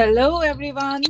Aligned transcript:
Hello, 0.00 0.40
everyone. 0.40 1.02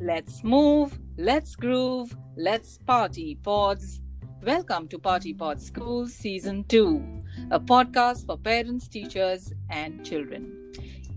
Let's 0.00 0.42
move, 0.42 0.98
let's 1.16 1.54
groove, 1.54 2.16
let's 2.36 2.76
party 2.76 3.36
pods. 3.36 4.00
Welcome 4.42 4.88
to 4.88 4.98
Party 4.98 5.32
Pod 5.32 5.62
School 5.62 6.08
Season 6.08 6.64
2, 6.64 7.22
a 7.52 7.60
podcast 7.60 8.26
for 8.26 8.36
parents, 8.36 8.88
teachers, 8.88 9.52
and 9.70 10.04
children. 10.04 10.72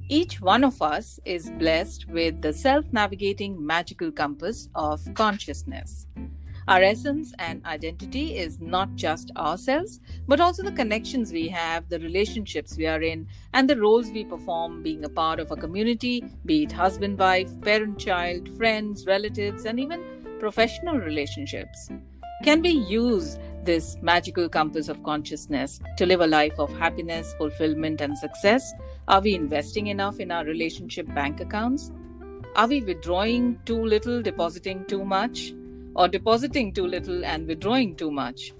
Each 0.08 0.40
one 0.40 0.64
of 0.64 0.80
us 0.84 1.20
is 1.26 1.50
blessed 1.50 2.08
with 2.10 2.44
the 2.44 2.54
self 2.54 2.86
navigating 2.92 3.58
magical 3.66 4.12
compass 4.12 4.70
of 4.76 5.02
consciousness. 5.16 6.06
Our 6.68 6.82
essence 6.82 7.32
and 7.38 7.64
identity 7.64 8.38
is 8.38 8.60
not 8.60 8.96
just 8.96 9.30
ourselves, 9.38 10.00
but 10.28 10.42
also 10.42 10.64
the 10.64 10.72
connections 10.72 11.32
we 11.32 11.48
have, 11.50 11.88
the 11.90 12.00
relationships 12.00 12.76
we 12.76 12.88
are 12.88 13.04
in, 13.04 13.28
and 13.54 13.70
the 13.70 13.80
roles 13.80 14.10
we 14.10 14.26
perform 14.26 14.82
being 14.82 15.06
a 15.06 15.10
part 15.10 15.40
of 15.40 15.52
a 15.52 15.56
community, 15.56 16.24
be 16.48 16.64
it 16.64 16.72
husband, 16.72 17.20
wife, 17.20 17.50
parent, 17.62 18.00
child, 18.00 18.50
friends, 18.58 19.06
relatives, 19.06 19.66
and 19.66 19.80
even 19.80 20.04
professional 20.40 20.98
relationships. 20.98 21.92
Can 22.44 22.64
we 22.64 22.72
use 22.72 23.38
this 23.64 23.98
magical 24.02 24.50
compass 24.50 24.90
of 24.90 25.04
consciousness 25.04 25.80
to 25.98 26.06
live 26.08 26.22
a 26.22 26.28
life 26.28 26.58
of 26.58 26.76
happiness, 26.80 27.36
fulfillment, 27.38 28.02
and 28.02 28.18
success? 28.18 28.74
Are 29.08 29.22
we 29.22 29.36
investing 29.36 29.88
enough 29.88 30.20
in 30.20 30.32
our 30.32 30.44
relationship 30.44 31.06
bank 31.14 31.42
accounts? 31.42 31.92
Are 32.56 32.68
we 32.68 32.82
withdrawing 32.82 33.60
too 33.66 33.86
little, 33.86 34.24
depositing 34.24 34.86
too 34.86 35.06
much? 35.06 35.54
Or 35.96 36.08
depositing 36.08 36.74
too 36.74 36.88
little 36.88 37.24
and 37.26 37.48
withdrawing 37.48 37.96
too 37.96 38.12
much? 38.12 38.54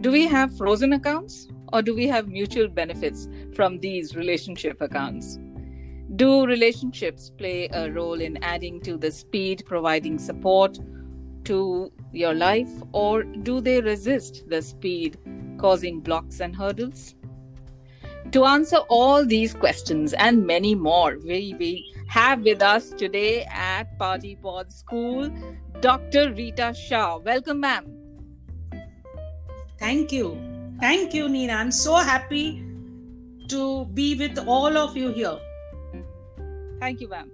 Do 0.00 0.10
we 0.10 0.26
have 0.26 0.56
frozen 0.56 0.92
accounts 0.92 1.48
or 1.72 1.82
do 1.82 1.94
we 1.94 2.06
have 2.08 2.28
mutual 2.28 2.68
benefits 2.68 3.28
from 3.54 3.78
these 3.78 4.16
relationship 4.16 4.80
accounts? 4.80 5.38
Do 6.16 6.46
relationships 6.46 7.30
play 7.36 7.68
a 7.72 7.90
role 7.90 8.20
in 8.20 8.42
adding 8.42 8.80
to 8.82 8.96
the 8.96 9.10
speed, 9.10 9.64
providing 9.66 10.18
support 10.18 10.78
to 11.44 11.92
your 12.12 12.34
life, 12.34 12.70
or 12.92 13.22
do 13.22 13.60
they 13.60 13.80
resist 13.80 14.44
the 14.48 14.62
speed, 14.62 15.18
causing 15.58 16.00
blocks 16.00 16.40
and 16.40 16.54
hurdles? 16.54 17.14
To 18.32 18.44
answer 18.44 18.78
all 18.88 19.24
these 19.24 19.54
questions 19.54 20.12
and 20.12 20.46
many 20.46 20.74
more, 20.74 21.18
we, 21.24 21.54
we 21.58 21.94
have 22.08 22.42
with 22.42 22.60
us 22.60 22.90
today 22.90 23.44
at 23.44 23.96
Party 23.98 24.36
Pod 24.36 24.72
School 24.72 25.30
Dr. 25.80 26.32
Rita 26.32 26.72
Shah. 26.74 27.18
Welcome, 27.18 27.60
ma'am. 27.60 27.84
Thank 29.78 30.10
you. 30.10 30.38
Thank 30.80 31.12
you, 31.12 31.28
Nina. 31.28 31.52
I'm 31.52 31.70
so 31.70 31.96
happy 31.96 32.64
to 33.48 33.84
be 33.86 34.14
with 34.14 34.38
all 34.38 34.76
of 34.76 34.96
you 34.96 35.12
here. 35.12 35.38
Thank 36.80 37.00
you, 37.00 37.08
ma'am. 37.08 37.30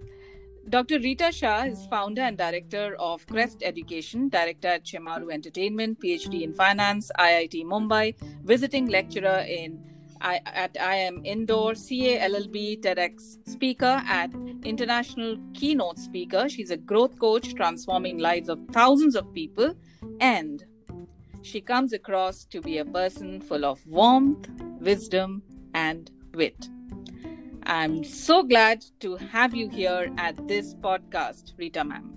Dr. 0.68 0.98
Rita 0.98 1.30
Shah 1.30 1.64
is 1.64 1.86
founder 1.86 2.22
and 2.22 2.36
director 2.36 2.96
of 2.98 3.26
Crest 3.26 3.62
Education, 3.62 4.28
director 4.28 4.68
at 4.68 4.84
Chemaru 4.84 5.32
Entertainment, 5.32 6.00
PhD 6.00 6.42
in 6.42 6.52
Finance, 6.52 7.10
IIT 7.18 7.64
Mumbai, 7.64 8.14
visiting 8.42 8.86
lecturer 8.86 9.44
in 9.46 9.78
I, 10.22 10.40
at 10.46 10.74
IIM 10.74 11.26
Indore, 11.26 11.74
CA 11.74 12.20
LLB 12.30 12.80
TEDx 12.80 13.48
speaker 13.48 14.00
at 14.06 14.30
international 14.64 15.36
keynote 15.52 15.98
speaker. 15.98 16.48
She's 16.48 16.70
a 16.70 16.76
growth 16.76 17.18
coach 17.18 17.54
transforming 17.54 18.18
lives 18.18 18.48
of 18.48 18.60
thousands 18.70 19.16
of 19.16 19.32
people 19.34 19.74
and 20.20 20.64
she 21.42 21.60
comes 21.60 21.92
across 21.92 22.44
to 22.46 22.60
be 22.60 22.78
a 22.78 22.84
person 22.84 23.40
full 23.40 23.64
of 23.64 23.84
warmth, 23.86 24.48
wisdom 24.80 25.42
and 25.74 26.10
wit. 26.34 26.68
I'm 27.64 28.04
so 28.04 28.44
glad 28.44 28.84
to 29.00 29.16
have 29.16 29.54
you 29.54 29.68
here 29.68 30.12
at 30.18 30.46
this 30.46 30.74
podcast, 30.74 31.52
Rita 31.58 31.82
ma'am. 31.82 32.12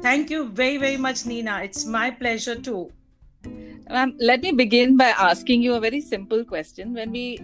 Thank 0.00 0.30
you 0.30 0.48
very, 0.48 0.78
very 0.78 0.96
much, 0.96 1.26
Nina. 1.26 1.62
It's 1.62 1.84
my 1.84 2.10
pleasure 2.10 2.56
too. 2.56 2.90
Um, 3.88 4.16
let 4.18 4.42
me 4.42 4.52
begin 4.52 4.96
by 4.96 5.10
asking 5.10 5.62
you 5.62 5.74
a 5.74 5.80
very 5.80 6.00
simple 6.00 6.44
question. 6.44 6.94
When 6.94 7.12
we 7.12 7.38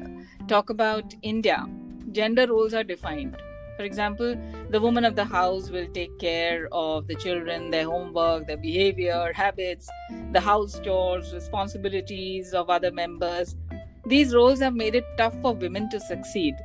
talk 0.49 0.71
about 0.71 1.15
India, 1.23 1.67
gender 2.13 2.47
roles 2.47 2.75
are 2.75 2.85
defined. 2.85 3.37
For 3.77 3.85
example, 3.85 4.37
the 4.69 4.81
woman 4.81 5.05
of 5.07 5.17
the 5.17 5.25
house 5.25 5.71
will 5.71 5.87
take 5.95 6.19
care 6.19 6.69
of 6.71 7.07
the 7.07 7.15
children, 7.15 7.71
their 7.71 7.85
homework, 7.85 8.47
their 8.47 8.59
behavior, 8.59 9.33
habits, 9.35 9.89
the 10.33 10.41
house 10.41 10.79
chores, 10.81 11.33
responsibilities 11.33 12.53
of 12.53 12.69
other 12.69 12.91
members. 12.91 13.57
These 14.07 14.35
roles 14.35 14.61
have 14.61 14.75
made 14.75 14.95
it 14.95 15.05
tough 15.17 15.35
for 15.41 15.55
women 15.55 15.89
to 15.91 16.01
succeed. 16.01 16.57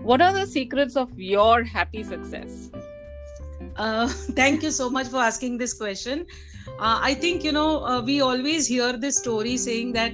What 0.00 0.22
are 0.22 0.32
the 0.32 0.46
secrets 0.46 0.96
of 0.96 1.18
your 1.18 1.64
happy 1.64 2.02
success? 2.02 2.70
Uh, 3.76 4.08
thank 4.40 4.62
you 4.62 4.70
so 4.70 4.88
much 4.88 5.08
for 5.08 5.18
asking 5.18 5.58
this 5.58 5.74
question. 5.74 6.26
Uh, 6.78 6.98
I 7.02 7.14
think, 7.14 7.44
you 7.44 7.52
know, 7.52 7.84
uh, 7.84 8.02
we 8.02 8.20
always 8.20 8.66
hear 8.66 8.96
this 8.96 9.18
story 9.18 9.56
saying 9.56 9.92
that 9.92 10.12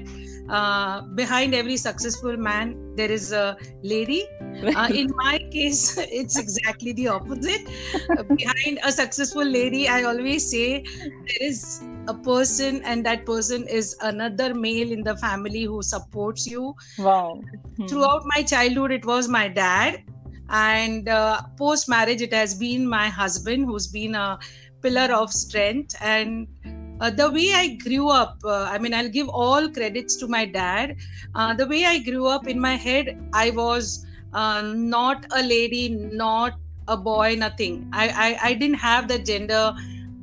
uh, 0.48 1.03
behind 1.15 1.54
every 1.54 1.76
successful 1.76 2.37
man, 2.37 2.94
there 2.97 3.10
is 3.10 3.32
a 3.32 3.56
lady. 3.82 4.26
Uh, 4.65 4.88
in 4.94 5.09
my 5.16 5.38
case, 5.53 5.98
it's 6.10 6.38
exactly 6.38 6.92
the 6.92 7.06
opposite. 7.09 7.60
behind 8.37 8.78
a 8.82 8.91
successful 8.91 9.44
lady, 9.44 9.88
I 9.88 10.04
always 10.04 10.50
say 10.50 10.82
there 10.82 11.48
is 11.48 11.82
a 12.09 12.15
person, 12.15 12.81
and 12.84 13.04
that 13.04 13.26
person 13.26 13.66
is 13.69 13.94
another 14.00 14.54
male 14.54 14.91
in 14.91 15.03
the 15.03 15.16
family 15.16 15.65
who 15.65 15.82
supports 15.82 16.47
you. 16.47 16.75
Wow. 16.98 17.42
Hmm. 17.76 17.86
Throughout 17.86 18.22
my 18.34 18.42
childhood, 18.42 18.92
it 18.92 19.04
was 19.04 19.28
my 19.28 19.48
dad 19.48 20.03
and 20.50 21.09
uh, 21.09 21.41
post 21.56 21.88
marriage 21.88 22.21
it 22.21 22.32
has 22.32 22.54
been 22.54 22.86
my 22.86 23.09
husband 23.09 23.65
who's 23.65 23.86
been 23.86 24.15
a 24.15 24.38
pillar 24.84 25.09
of 25.21 25.33
strength. 25.33 25.97
And 26.00 26.49
uh, 27.00 27.11
the 27.11 27.31
way 27.31 27.49
i 27.55 27.77
grew 27.84 28.09
up 28.09 28.39
uh, 28.45 28.67
i 28.72 28.78
mean 28.78 28.95
i'll 28.95 29.15
give 29.17 29.28
all 29.28 29.69
credits 29.78 30.17
to 30.17 30.28
my 30.28 30.45
dad. 30.47 30.97
Uh, 31.34 31.55
the 31.55 31.67
way 31.67 31.84
i 31.84 31.99
grew 32.09 32.27
up 32.27 32.47
in 32.47 32.61
my 32.61 32.75
head 32.75 33.15
i 33.33 33.50
was 33.50 34.06
uh, 34.33 34.62
not 34.75 35.27
a 35.37 35.43
lady 35.43 35.89
not 36.25 36.55
a 36.89 36.97
boy 36.97 37.34
nothing. 37.39 37.89
I, 37.93 38.09
I 38.25 38.49
i 38.50 38.55
didn't 38.55 38.83
have 38.83 39.09
the 39.09 39.19
gender 39.19 39.72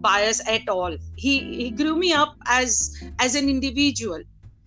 bias 0.07 0.41
at 0.47 0.69
all. 0.69 0.95
He 1.15 1.39
he 1.61 1.71
grew 1.71 1.95
me 1.95 2.13
up 2.13 2.35
as 2.47 2.91
as 3.19 3.35
an 3.35 3.49
individual. 3.49 4.21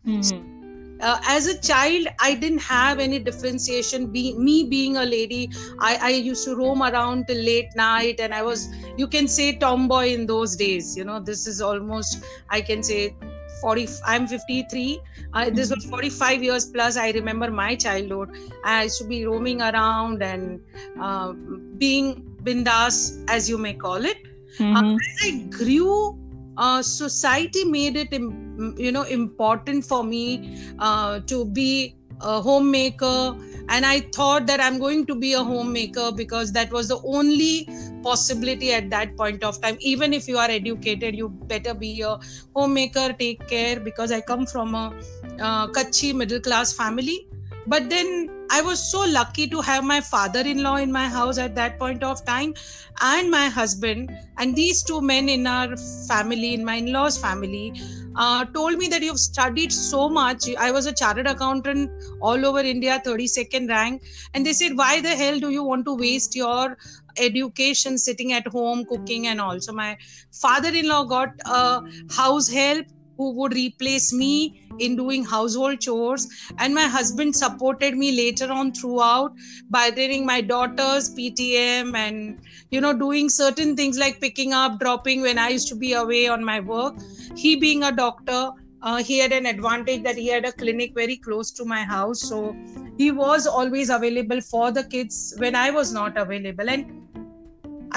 Mm-hmm 0.06 0.53
uh, 1.00 1.18
as 1.26 1.46
a 1.46 1.58
child 1.60 2.06
i 2.20 2.34
didn't 2.34 2.62
have 2.62 2.98
any 2.98 3.18
differentiation. 3.18 4.06
Be, 4.12 4.34
me 4.38 4.64
being 4.64 4.96
a 4.96 5.04
lady 5.04 5.50
I, 5.78 5.98
I 6.00 6.10
used 6.10 6.44
to 6.44 6.56
roam 6.56 6.82
around 6.82 7.26
till 7.26 7.42
late 7.42 7.74
night 7.76 8.20
and 8.20 8.34
i 8.34 8.42
was 8.42 8.68
you 8.96 9.08
can 9.08 9.28
say 9.28 9.56
tomboy 9.56 10.08
in 10.08 10.26
those 10.26 10.56
days. 10.56 10.96
You 10.96 11.04
know 11.04 11.20
this 11.20 11.46
is 11.46 11.60
almost 11.60 12.24
i 12.50 12.60
can 12.60 12.82
say 12.82 13.14
40 13.60 13.88
i'm 14.06 14.26
53 14.26 15.00
uh, 15.32 15.50
this 15.50 15.70
was 15.74 15.84
45 15.86 16.42
years 16.42 16.66
plus 16.66 16.96
i 16.96 17.10
remember 17.10 17.50
my 17.50 17.74
childhood. 17.74 18.30
I 18.64 18.84
used 18.84 18.98
to 18.98 19.04
be 19.04 19.24
roaming 19.26 19.62
around 19.62 20.22
and 20.22 20.60
uh, 21.00 21.32
being 21.78 22.22
bindas 22.42 23.24
as 23.28 23.48
you 23.48 23.58
may 23.58 23.74
call 23.74 24.04
it. 24.04 24.18
Mm-hmm. 24.58 24.76
uh, 24.76 24.94
as 24.94 25.16
i 25.22 25.30
grew 25.50 26.23
uh, 26.56 26.82
society 26.82 27.64
made 27.64 27.96
it 27.96 28.12
you 28.12 28.92
know 28.92 29.02
important 29.02 29.84
for 29.84 30.04
me 30.04 30.58
uh, 30.78 31.20
to 31.20 31.44
be 31.46 31.96
a 32.20 32.40
homemaker. 32.40 33.36
And 33.70 33.86
i 33.86 34.00
thought 34.14 34.46
that 34.46 34.60
i'm 34.60 34.78
going 34.78 35.06
to 35.06 35.14
be 35.14 35.32
a 35.32 35.42
homemaker 35.42 36.12
because 36.12 36.52
that 36.52 36.70
was 36.70 36.88
the 36.88 36.98
only 37.02 37.66
possibility 38.02 38.72
at 38.74 38.90
that 38.90 39.16
point 39.16 39.42
of 39.42 39.60
time. 39.62 39.78
Even 39.80 40.12
if 40.12 40.28
you 40.28 40.36
are 40.36 40.50
educated 40.50 41.16
you 41.16 41.30
better 41.30 41.72
be 41.72 42.02
a 42.02 42.18
homemaker 42.54 43.14
take 43.18 43.46
care 43.48 43.80
because 43.80 44.12
i 44.12 44.20
come 44.20 44.44
from 44.46 44.74
a 44.74 44.92
uh, 45.40 45.66
kachi 45.68 46.14
middle 46.14 46.40
class 46.40 46.74
family 46.74 47.26
but 47.66 47.88
then 47.90 48.30
I 48.50 48.60
was 48.60 48.78
so 48.90 49.04
lucky 49.08 49.48
to 49.48 49.60
have 49.60 49.84
my 49.84 50.00
father 50.00 50.40
in 50.40 50.62
my 50.92 51.08
house 51.08 51.38
at 51.38 51.54
that 51.54 51.78
point 51.78 52.02
of 52.02 52.24
time 52.24 52.54
and 53.00 53.30
my 53.30 53.48
husband. 53.48 54.10
And 54.38 54.54
these 54.54 54.82
two 54.82 55.00
men 55.00 55.28
in 55.28 55.46
our 55.46 55.76
family, 56.08 56.54
in 56.54 56.64
my 56.64 56.76
in 56.76 56.92
law's 56.92 57.18
family, 57.18 57.72
uh, 58.16 58.44
told 58.44 58.78
me 58.78 58.88
that 58.88 59.02
you've 59.02 59.18
studied 59.18 59.72
so 59.72 60.08
much. 60.08 60.48
I 60.56 60.70
was 60.70 60.86
a 60.86 60.92
chartered 60.92 61.26
accountant 61.26 61.90
all 62.20 62.44
over 62.46 62.60
India, 62.60 63.02
32nd 63.04 63.68
rank. 63.68 64.02
And 64.34 64.44
they 64.44 64.52
said, 64.52 64.76
Why 64.76 65.00
the 65.00 65.16
hell 65.16 65.40
do 65.40 65.50
you 65.50 65.64
want 65.64 65.84
to 65.86 65.94
waste 65.94 66.36
your 66.36 66.76
education 67.16 67.98
sitting 67.98 68.32
at 68.32 68.46
home, 68.46 68.84
cooking, 68.84 69.26
and 69.26 69.40
all? 69.40 69.60
So 69.60 69.72
my 69.72 69.96
father 70.32 70.68
in 70.68 70.88
law 70.88 71.04
got 71.04 71.30
a 71.46 71.82
house 72.10 72.48
help 72.48 72.86
who 73.16 73.32
would 73.34 73.54
replace 73.54 74.12
me 74.12 74.60
in 74.78 74.96
doing 74.96 75.24
household 75.24 75.80
chores. 75.80 76.28
And 76.58 76.74
my 76.74 76.84
husband 76.84 77.36
supported 77.36 77.96
me 77.96 78.12
later 78.12 78.50
on 78.50 78.72
throughout 78.72 79.32
by 79.70 79.90
training 79.90 80.26
my 80.26 80.40
daughters 80.40 81.14
ptm 81.14 81.94
and 81.96 82.40
you 82.70 82.80
know 82.80 82.92
doing 82.92 83.28
certain 83.28 83.76
things 83.76 83.98
like 83.98 84.20
picking 84.20 84.52
up 84.52 84.78
dropping 84.80 85.22
when 85.22 85.38
i 85.38 85.48
used 85.48 85.68
to 85.68 85.76
be 85.76 85.92
away 85.92 86.26
on 86.28 86.44
my 86.44 86.60
work. 86.60 86.94
He 87.36 87.56
being 87.56 87.84
a 87.84 87.92
doctor 87.92 88.50
uh, 88.84 89.02
he 89.02 89.18
had 89.18 89.32
an 89.32 89.46
advantage 89.46 90.02
that 90.02 90.16
he 90.16 90.26
had 90.26 90.44
a 90.44 90.52
clinic 90.52 90.92
very 90.94 91.16
close 91.16 91.50
to 91.50 91.64
my 91.64 91.82
house. 91.82 92.20
So 92.20 92.54
he 92.98 93.10
was 93.10 93.46
always 93.46 93.88
available 93.88 94.42
for 94.42 94.70
the 94.70 94.84
kids 94.84 95.34
when 95.38 95.56
i 95.56 95.70
was 95.70 95.92
not 95.92 96.18
available. 96.18 96.68
And 96.68 97.03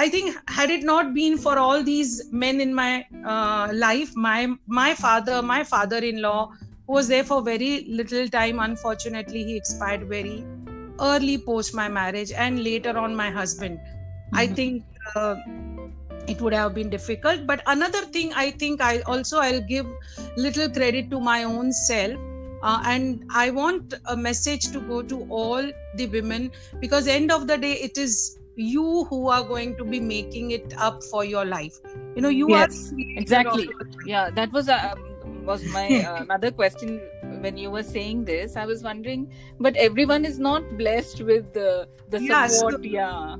I 0.00 0.08
think 0.08 0.36
had 0.48 0.70
it 0.70 0.84
not 0.84 1.12
been 1.12 1.36
for 1.36 1.58
all 1.58 1.82
these 1.82 2.30
men 2.32 2.60
in 2.60 2.72
my 2.72 3.04
uh, 3.26 3.70
life, 3.74 4.14
my 4.14 4.46
my 4.66 4.94
father, 4.94 5.42
my 5.42 5.64
father-in-law, 5.64 6.52
who 6.86 6.92
was 6.92 7.08
there 7.08 7.24
for 7.24 7.42
very 7.42 7.84
little 7.88 8.28
time, 8.28 8.60
unfortunately, 8.60 9.42
he 9.42 9.56
expired 9.56 10.08
very 10.08 10.44
early 11.00 11.36
post 11.36 11.74
my 11.74 11.88
marriage, 11.88 12.30
and 12.30 12.62
later 12.62 12.96
on 12.96 13.16
my 13.16 13.28
husband. 13.28 13.80
Mm-hmm. 13.80 14.36
I 14.36 14.46
think 14.46 14.84
uh, 15.16 15.34
it 16.28 16.40
would 16.40 16.52
have 16.52 16.74
been 16.74 16.90
difficult. 16.90 17.44
But 17.44 17.62
another 17.66 18.02
thing, 18.18 18.32
I 18.34 18.52
think 18.52 18.80
I 18.80 19.00
also 19.00 19.38
I'll 19.40 19.68
give 19.74 19.86
little 20.36 20.70
credit 20.70 21.10
to 21.10 21.20
my 21.20 21.42
own 21.42 21.72
self. 21.72 22.26
Uh, 22.60 22.82
and 22.86 23.24
i 23.40 23.50
want 23.56 23.94
a 24.12 24.16
message 24.16 24.64
to 24.72 24.80
go 24.86 25.00
to 25.00 25.18
all 25.30 25.68
the 25.94 26.06
women 26.14 26.50
because 26.80 27.06
end 27.06 27.30
of 27.30 27.46
the 27.46 27.56
day 27.56 27.74
it 27.74 27.96
is 27.96 28.40
you 28.58 29.04
who 29.04 29.28
are 29.28 29.42
going 29.42 29.76
to 29.76 29.84
be 29.84 30.00
making 30.00 30.50
it 30.50 30.74
up 30.76 31.02
for 31.04 31.24
your 31.24 31.44
life. 31.44 31.78
You 32.16 32.22
know 32.22 32.28
you 32.28 32.48
yes, 32.50 32.92
are 32.92 32.96
exactly. 33.16 33.68
yeah 34.04 34.30
that 34.30 34.52
was 34.52 34.68
a 34.68 34.92
um, 34.92 35.07
was 35.50 35.64
my 35.76 35.86
uh, 36.00 36.22
another 36.26 36.50
question 36.50 37.00
when 37.44 37.56
you 37.56 37.70
were 37.70 37.82
saying 37.82 38.24
this. 38.24 38.56
I 38.56 38.66
was 38.66 38.82
wondering 38.82 39.30
but 39.58 39.76
everyone 39.76 40.24
is 40.24 40.38
not 40.38 40.76
blessed 40.82 41.22
with 41.22 41.52
the 41.52 41.88
the 42.10 42.22
yeah, 42.22 42.46
support 42.46 42.74
so, 42.74 42.80
yeah. 42.82 43.36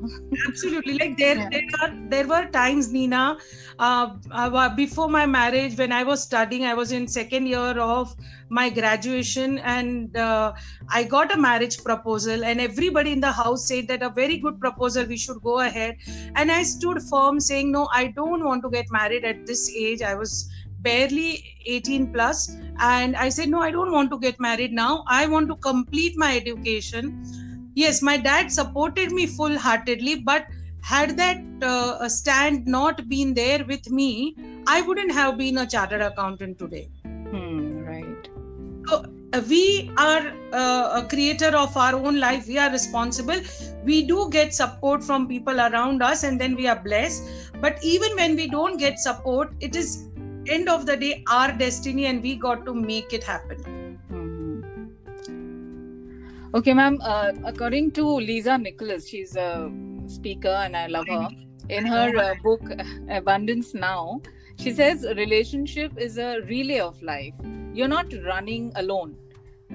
absolutely. 0.49 0.99
Like 0.99 1.17
there 1.23 1.37
yeah. 1.37 1.49
there 1.51 1.69
are 1.83 1.93
there 2.15 2.27
were 2.27 2.45
times 2.59 2.93
nina 2.93 3.37
uh, 3.79 4.09
uh, 4.31 4.69
before 4.75 5.09
my 5.09 5.25
marriage 5.27 5.77
when 5.79 5.93
i 5.93 6.03
was 6.03 6.23
studying 6.23 6.65
i 6.65 6.75
was 6.75 6.93
in 6.93 7.07
second 7.07 7.47
year 7.47 7.79
of 7.79 8.15
my 8.49 8.69
graduation 8.71 9.59
and 9.59 10.17
uh, 10.17 10.53
i 10.99 11.03
got 11.03 11.35
a 11.35 11.39
marriage 11.47 11.79
proposal 11.83 12.45
and 12.45 12.61
everybody 12.61 13.13
in 13.13 13.21
the 13.21 13.33
house 13.41 13.67
said 13.69 13.89
that 13.89 14.03
a 14.03 14.11
very 14.11 14.39
good 14.39 14.59
proposal 14.61 15.05
we 15.05 15.17
should 15.17 15.41
go 15.43 15.61
ahead. 15.61 15.97
And 16.35 16.51
i 16.51 16.63
stood 16.63 17.03
firm 17.11 17.41
saying 17.41 17.73
no 17.73 17.89
i 17.93 18.07
don't 18.07 18.45
want 18.45 18.63
to 18.63 18.71
get 18.71 18.91
married 18.91 19.25
at 19.25 19.47
this 19.47 19.71
age. 19.71 20.03
I 20.03 20.15
was 20.15 20.51
barely 20.81 21.57
18 21.67 22.13
plus. 22.13 22.57
And 22.81 23.17
i 23.17 23.29
said 23.29 23.49
no 23.49 23.61
i 23.61 23.71
don't 23.71 23.93
want 23.93 24.11
to 24.11 24.19
get 24.19 24.41
married 24.41 24.73
now. 24.73 25.05
I 25.07 25.27
want 25.27 25.49
to 25.49 25.57
complete 25.57 26.17
my 26.17 26.37
education. 26.37 27.23
Yes 27.75 28.03
my 28.03 28.17
dad 28.17 28.53
supported 28.53 29.13
me 29.13 29.27
full 29.27 29.59
heartedly 29.59 30.17
but 30.17 30.47
had 30.81 31.17
that 31.17 31.43
uh, 31.63 32.09
stand 32.09 32.67
not 32.67 33.09
been 33.09 33.35
there 33.35 33.65
with 33.65 33.91
me 33.91 34.37
i 34.67 34.81
wouldn't 34.81 35.13
have 35.13 35.37
been 35.37 35.59
a 35.59 35.67
chartered 35.67 36.01
accountant 36.01 36.59
today. 36.59 36.89
Hmm, 37.05 37.85
right. 37.85 38.29
So 38.87 39.05
uh, 39.35 39.43
we 39.49 39.91
are 39.99 40.33
uh, 40.53 41.03
a 41.03 41.07
creator 41.09 41.55
of 41.55 41.77
our 41.77 41.95
own 41.95 42.19
life. 42.19 42.47
We 42.49 42.57
are 42.59 42.71
responsible. 42.71 43.41
We 43.85 44.03
do 44.07 44.29
get 44.31 44.55
support 44.55 45.05
from 45.05 45.29
people 45.29 45.61
around 45.61 46.03
us 46.03 46.23
and 46.23 46.41
then 46.41 46.57
we 46.57 46.67
are 46.67 46.79
blessed. 46.83 47.25
But 47.61 47.79
even 47.83 48.17
when 48.17 48.37
we 48.37 48.49
don't 48.49 48.79
get 48.79 48.99
support 48.99 49.53
it 49.61 49.77
is 49.77 50.09
end 50.49 50.69
of 50.69 50.87
the 50.87 50.97
day 50.97 51.25
our 51.29 51.53
destiny 51.53 52.07
and 52.07 52.23
we 52.23 52.37
got 52.37 52.65
to 52.67 52.75
make 52.75 53.13
it 53.13 53.25
happen. 53.25 53.59
Mm-hmm. 54.13 54.87
okay 56.55 56.73
ma'am 56.73 56.99
uh, 57.03 57.33
according 57.45 57.91
to 57.93 58.05
lisa 58.31 58.57
nichols 58.57 59.09
she's 59.09 59.37
a 59.37 59.71
speaker 60.07 60.57
and 60.65 60.77
i 60.77 60.87
love 60.87 61.07
her. 61.09 61.29
In 61.69 61.85
her 61.85 62.17
uh, 62.17 62.35
book 62.43 62.63
abundance 63.11 63.75
now 63.75 64.23
she 64.59 64.73
says 64.73 65.07
relationship 65.17 65.97
is 65.97 66.19
a 66.19 66.41
relay 66.49 66.81
of 66.81 67.01
life. 67.01 67.35
You're 67.73 67.89
not 67.89 68.13
running 68.25 68.73
alone. 68.77 69.17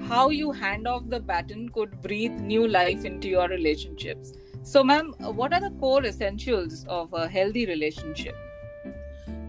How 0.07 0.29
you 0.29 0.51
hand 0.51 0.87
off 0.87 1.03
the 1.07 1.19
baton 1.19 1.69
could 1.69 2.01
breathe 2.01 2.33
new 2.33 2.67
life 2.67 3.05
into 3.05 3.29
your 3.29 3.47
relationships. 3.47 4.33
So 4.63 4.83
ma'am 4.83 5.13
what 5.19 5.53
are 5.53 5.61
the 5.61 5.69
core 5.79 6.03
essentials 6.05 6.83
of 6.89 7.13
a 7.13 7.27
healthy 7.27 7.65
relationship 7.65 8.35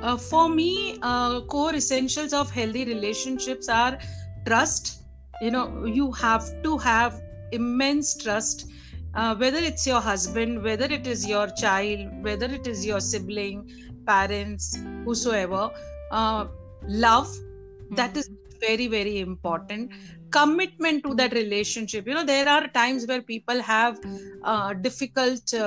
uh, 0.05 0.17
for 0.17 0.49
me 0.49 0.99
uh, 1.03 1.41
core 1.43 1.75
essentials 1.75 2.33
of 2.33 2.51
healthy 2.51 2.85
relationships 2.85 3.69
are 3.69 3.99
trust. 4.47 5.03
You 5.41 5.51
know 5.51 5.85
you 5.85 6.12
have 6.12 6.45
to 6.62 6.79
have 6.79 7.21
immense 7.53 8.17
trust 8.23 8.67
uh, 9.15 9.35
whether 9.37 9.59
it's 9.59 9.87
your 9.87 10.01
husband 10.01 10.62
whether 10.62 10.85
it 10.85 11.06
is 11.06 11.27
your 11.27 11.47
child 11.62 12.23
whether 12.23 12.47
it 12.47 12.67
is 12.67 12.85
your 12.87 13.01
sibling 13.01 13.71
parents 14.06 14.79
whosoever. 15.05 15.71
Uh, 16.11 16.47
love 16.87 17.29
mm-hmm. 17.29 17.95
that 17.95 18.17
is 18.17 18.31
very 18.61 18.87
very 18.87 19.19
important 19.21 19.91
commitment 20.37 21.05
to 21.05 21.15
that 21.15 21.33
relationship. 21.33 22.07
You 22.09 22.15
know 22.15 22.25
there 22.25 22.49
are 22.49 22.67
times 22.69 23.07
where 23.07 23.23
people 23.23 23.63
have 23.63 23.99
uh, 24.43 24.75
difficult 24.75 25.55
uh, 25.55 25.65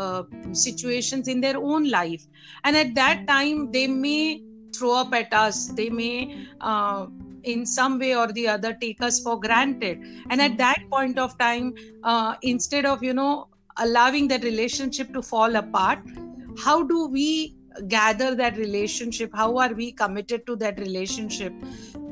uh, 0.00 0.22
situations 0.52 1.28
in 1.28 1.40
their 1.40 1.56
own 1.56 1.90
life. 1.90 2.26
And 2.64 2.76
at 2.76 2.94
that 2.94 3.26
time 3.26 3.70
they 3.72 3.86
may 3.86 4.42
throw 4.76 4.94
up 5.00 5.14
at 5.14 5.32
us. 5.32 5.66
They 5.68 5.88
may 5.90 6.46
uh, 6.60 7.06
in 7.44 7.64
some 7.66 7.98
way 7.98 8.14
or 8.14 8.28
the 8.32 8.48
other 8.48 8.74
take 8.74 9.02
us 9.02 9.20
for 9.20 9.38
granted. 9.40 9.98
And 10.30 10.40
at 10.40 10.58
that 10.58 10.84
point 10.90 11.18
of 11.18 11.38
time 11.38 11.74
uh, 12.02 12.34
instead 12.42 12.86
of 12.86 13.02
you 13.02 13.14
know 13.14 13.48
allowing 13.78 14.28
that 14.28 14.44
relationship 14.44 15.12
to 15.14 15.22
fall 15.22 15.56
apart 15.56 16.00
how 16.58 16.82
do 16.82 17.06
we 17.08 17.56
gather 17.88 18.34
that 18.34 18.58
relationship? 18.58 19.30
How 19.34 19.56
are 19.56 19.72
we 19.72 19.92
committed 19.92 20.46
to 20.46 20.56
that 20.56 20.78
relationship? 20.78 21.54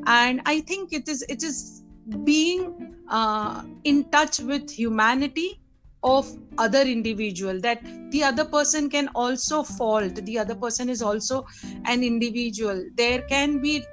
And 0.06 0.41
i 0.46 0.61
think 0.61 0.94
it 0.99 1.08
is 1.08 1.23
it 1.29 1.43
is 1.43 1.80
being 2.24 2.72
uh, 3.08 3.62
in 3.84 4.04
touch 4.10 4.40
with 4.40 4.70
humanity 4.70 5.60
of 6.02 6.26
other 6.58 6.82
individual 6.82 7.60
that 7.60 7.80
the 8.10 8.22
other 8.24 8.44
person 8.44 8.88
can 8.88 9.08
also 9.14 9.62
fault 9.62 10.14
the 10.24 10.38
other 10.38 10.54
person 10.54 10.88
is 10.88 11.02
also 11.02 11.44
an 11.84 12.02
individual. 12.02 12.82
There 12.96 13.22
can 13.22 13.60
be 13.60 13.84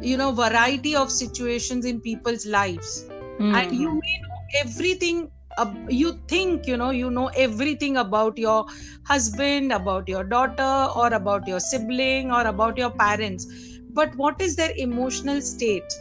you 0.00 0.16
know 0.16 0.32
variety 0.32 0.94
of 0.96 1.10
situations 1.10 1.84
in 1.84 2.00
people's 2.00 2.46
lives. 2.46 3.06
Mm. 3.40 3.54
and 3.54 3.72
you 3.72 3.90
may 3.92 4.16
know 4.24 4.38
everything 4.60 5.30
uh, 5.58 5.74
you 5.88 6.12
think 6.28 6.66
you 6.66 6.76
know 6.76 6.90
you 6.90 7.10
know 7.10 7.26
everything 7.44 7.96
about 7.96 8.38
your 8.38 8.64
husband 9.04 9.72
about 9.72 10.08
your 10.08 10.24
daughter 10.24 10.88
or 10.96 11.12
about 11.14 11.46
your 11.48 11.60
sibling 11.60 12.30
or 12.32 12.46
about 12.46 12.78
your 12.78 12.90
parents. 12.90 13.46
But 13.88 14.14
what 14.16 14.40
is 14.40 14.56
their 14.56 14.72
emotional 14.76 15.40
state 15.40 15.92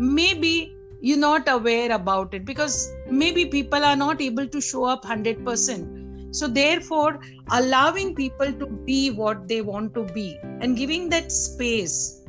maybe 0.00 0.74
you're 1.02 1.18
not 1.18 1.46
aware 1.46 1.92
about 1.92 2.32
it 2.32 2.44
because 2.46 2.90
maybe 3.06 3.44
people 3.44 3.84
are 3.84 3.96
not 3.96 4.20
able 4.22 4.46
to 4.48 4.60
show 4.60 4.84
up 4.84 5.04
100% 5.04 6.34
so 6.34 6.46
therefore 6.48 7.20
allowing 7.50 8.14
people 8.14 8.50
to 8.52 8.66
be 8.66 9.10
what 9.10 9.46
they 9.46 9.60
want 9.60 9.92
to 9.94 10.04
be 10.14 10.38
and 10.60 10.76
giving 10.76 11.10
that 11.10 11.30
space 11.30 12.22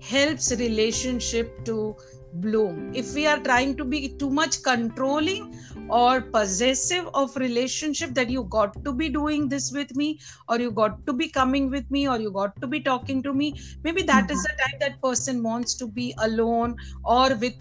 helps 0.00 0.50
relationship 0.52 1.64
to 1.64 1.96
bloom. 2.34 2.92
If 2.94 3.14
we 3.14 3.26
are 3.26 3.38
trying 3.38 3.76
to 3.76 3.84
be 3.84 4.08
too 4.08 4.30
much 4.30 4.62
controlling 4.62 5.54
or 5.88 6.20
possessive 6.20 7.08
of 7.14 7.36
relationship 7.36 8.14
that 8.14 8.30
you 8.30 8.44
got 8.44 8.84
to 8.84 8.92
be 8.92 9.08
doing 9.08 9.48
this 9.48 9.72
with 9.72 9.94
me 9.94 10.18
or 10.48 10.60
you 10.60 10.70
got 10.70 11.06
to 11.06 11.12
be 11.12 11.28
coming 11.28 11.70
with 11.70 11.90
me 11.90 12.08
or 12.08 12.18
you 12.18 12.32
got 12.32 12.60
to 12.60 12.66
be 12.66 12.80
talking 12.80 13.22
to 13.22 13.32
me 13.32 13.54
maybe 13.82 14.02
that 14.02 14.30
is 14.30 14.42
the 14.42 14.48
time 14.62 14.78
that 14.80 15.00
person 15.02 15.42
wants 15.42 15.74
to 15.74 15.86
be 15.86 16.14
alone 16.18 16.74
or 17.04 17.34
with 17.36 17.54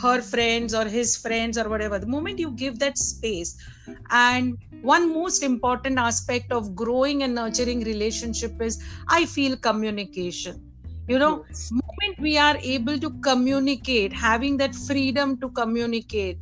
her 0.00 0.20
friends 0.22 0.74
or 0.74 0.84
his 0.86 1.16
friends 1.16 1.58
or 1.58 1.68
whatever. 1.68 1.98
The 1.98 2.06
moment 2.06 2.38
you 2.38 2.52
give 2.52 2.78
that 2.78 2.96
space. 2.96 3.56
And 4.10 4.56
one 4.80 5.12
most 5.12 5.42
important 5.42 5.98
aspect 5.98 6.50
of 6.50 6.74
growing 6.74 7.22
and 7.22 7.34
nurturing 7.34 7.84
relationship 7.84 8.60
is 8.60 8.82
i 9.08 9.24
feel 9.24 9.56
communication 9.56 10.71
you 11.12 11.18
know 11.22 11.44
yes. 11.48 11.70
moment 11.78 12.20
we 12.26 12.36
are 12.38 12.56
able 12.74 12.98
to 13.04 13.10
communicate 13.28 14.12
having 14.12 14.56
that 14.62 14.74
freedom 14.74 15.36
to 15.42 15.50
communicate 15.60 16.38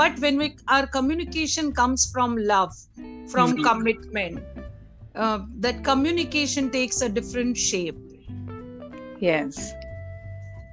but 0.00 0.18
when 0.24 0.38
we 0.42 0.54
our 0.68 0.86
communication 0.86 1.72
comes 1.80 2.10
from 2.14 2.36
love 2.52 2.74
from 3.34 3.52
mm-hmm. 3.52 3.62
commitment 3.62 4.42
uh, 5.14 5.38
that 5.66 5.84
communication 5.84 6.70
takes 6.70 7.02
a 7.02 7.08
different 7.08 7.56
shape 7.56 7.98
yes 9.20 9.72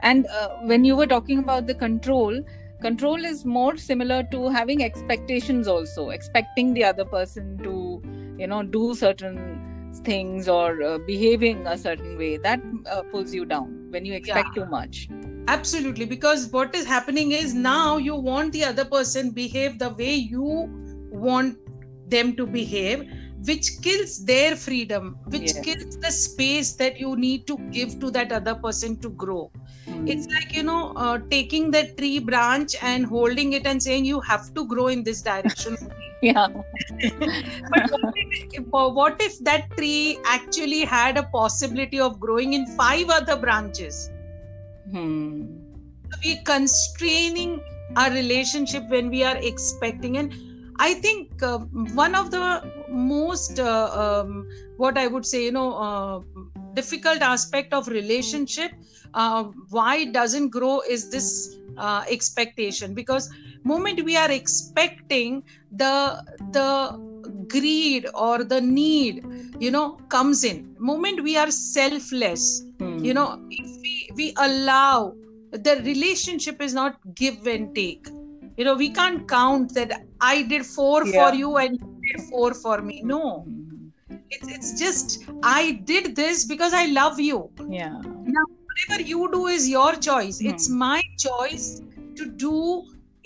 and 0.01 0.27
uh, 0.27 0.49
when 0.71 0.85
you 0.85 0.95
were 0.95 1.07
talking 1.07 1.39
about 1.39 1.67
the 1.67 1.73
control 1.85 2.41
control 2.81 3.25
is 3.25 3.45
more 3.45 3.75
similar 3.77 4.23
to 4.31 4.47
having 4.49 4.83
expectations 4.83 5.67
also 5.67 6.09
expecting 6.09 6.73
the 6.73 6.83
other 6.83 7.05
person 7.05 7.57
to 7.63 7.73
you 8.39 8.47
know 8.47 8.61
do 8.63 8.93
certain 8.95 9.39
things 9.95 10.47
or 10.47 10.81
uh, 10.81 10.97
behaving 10.99 11.65
a 11.67 11.77
certain 11.77 12.17
way 12.17 12.37
that 12.37 12.61
uh, 12.89 13.01
pulls 13.11 13.33
you 13.33 13.45
down 13.45 13.87
when 13.89 14.05
you 14.05 14.13
expect 14.13 14.49
yeah. 14.55 14.63
too 14.63 14.69
much 14.69 15.09
absolutely 15.47 16.05
because 16.05 16.49
what 16.51 16.75
is 16.75 16.85
happening 16.85 17.31
is 17.31 17.53
now 17.53 17.97
you 17.97 18.15
want 18.15 18.51
the 18.53 18.63
other 18.63 18.85
person 18.85 19.31
behave 19.31 19.79
the 19.79 19.89
way 19.89 20.13
you 20.13 20.69
want 21.11 21.57
them 22.09 22.35
to 22.35 22.45
behave 22.45 23.07
which 23.45 23.81
kills 23.81 24.25
their 24.25 24.55
freedom 24.55 25.17
which 25.27 25.53
yes. 25.53 25.59
kills 25.61 25.97
the 25.97 26.11
space 26.11 26.73
that 26.73 26.99
you 26.99 27.15
need 27.15 27.45
to 27.47 27.57
give 27.71 27.99
to 27.99 28.11
that 28.11 28.31
other 28.31 28.55
person 28.55 28.97
to 28.97 29.09
grow 29.09 29.51
Hmm. 29.87 30.07
it's 30.07 30.27
like 30.35 30.53
you 30.55 30.63
know 30.63 30.93
uh, 30.95 31.19
taking 31.29 31.71
that 31.71 31.97
tree 31.97 32.19
branch 32.19 32.75
and 32.81 33.05
holding 33.05 33.53
it 33.53 33.65
and 33.65 33.81
saying 33.81 34.05
you 34.05 34.19
have 34.21 34.53
to 34.53 34.65
grow 34.67 34.87
in 34.87 35.03
this 35.03 35.21
direction 35.21 35.77
yeah. 36.21 36.47
but 37.69 37.89
what 37.91 38.15
if, 38.15 38.65
what 38.69 39.21
if 39.21 39.39
that 39.39 39.69
tree 39.77 40.19
actually 40.25 40.81
had 40.85 41.17
a 41.17 41.23
possibility 41.23 41.99
of 41.99 42.19
growing 42.19 42.53
in 42.53 42.65
five 42.67 43.09
other 43.09 43.37
branches 43.37 44.11
Hmm. 44.91 45.43
we 46.23 46.37
constraining 46.43 47.61
our 47.95 48.09
relationship 48.11 48.87
when 48.89 49.09
we 49.09 49.23
are 49.23 49.37
expecting 49.37 50.17
and 50.17 50.33
i 50.79 50.93
think 50.95 51.43
uh, 51.43 51.59
one 52.03 52.15
of 52.15 52.31
the 52.31 52.43
most 52.87 53.59
uh, 53.59 53.89
um, 54.03 54.47
what 54.77 54.97
i 54.97 55.07
would 55.07 55.25
say 55.25 55.43
you 55.45 55.51
know 55.51 55.73
uh, 55.87 56.19
difficult 56.73 57.21
aspect 57.21 57.73
of 57.73 57.87
relationship 57.87 58.71
uh, 59.13 59.43
why 59.69 59.97
it 59.97 60.13
doesn't 60.13 60.49
grow 60.49 60.81
is 60.89 61.09
this 61.09 61.29
uh, 61.77 62.03
expectation 62.09 62.93
because 62.93 63.29
moment 63.63 64.03
we 64.03 64.15
are 64.17 64.31
expecting 64.31 65.43
the 65.71 66.21
the 66.51 66.69
greed 67.47 68.05
or 68.13 68.43
the 68.43 68.61
need 68.61 69.23
you 69.59 69.71
know 69.71 69.97
comes 70.09 70.43
in 70.43 70.75
moment 70.79 71.21
we 71.23 71.37
are 71.37 71.51
selfless 71.51 72.63
Hmm. 72.79 73.03
you 73.03 73.13
know 73.13 73.37
if 73.49 73.69
we 73.83 73.93
we 74.17 74.33
allow 74.37 75.15
the 75.51 75.75
relationship 75.85 76.61
is 76.61 76.73
not 76.73 76.97
give 77.15 77.47
and 77.47 77.73
take 77.75 78.07
you 78.57 78.63
know 78.65 78.75
we 78.75 78.89
can't 78.91 79.27
count 79.27 79.73
that 79.73 79.91
i 80.21 80.43
did 80.43 80.65
four 80.65 81.05
Yeah. 81.05 81.11
for 81.15 81.33
you 81.33 81.57
and 81.57 81.79
four 82.29 82.53
for 82.53 82.81
me 82.81 83.01
no 83.13 83.21
Hmm. 83.41 83.87
it's, 84.35 84.47
it's 84.55 84.69
just 84.79 85.15
i 85.43 85.61
did 85.91 86.15
this 86.15 86.45
because 86.53 86.73
i 86.73 86.85
love 86.97 87.19
you 87.19 87.39
Yeah. 87.69 87.97
Now 88.35 88.43
whatever 88.67 89.01
you 89.09 89.29
do 89.33 89.47
is 89.55 89.67
your 89.69 89.89
choice 90.09 90.39
Hmm. 90.41 90.49
it's 90.53 90.69
my 90.69 91.01
choice 91.25 91.81
to 92.21 92.25
do 92.45 92.53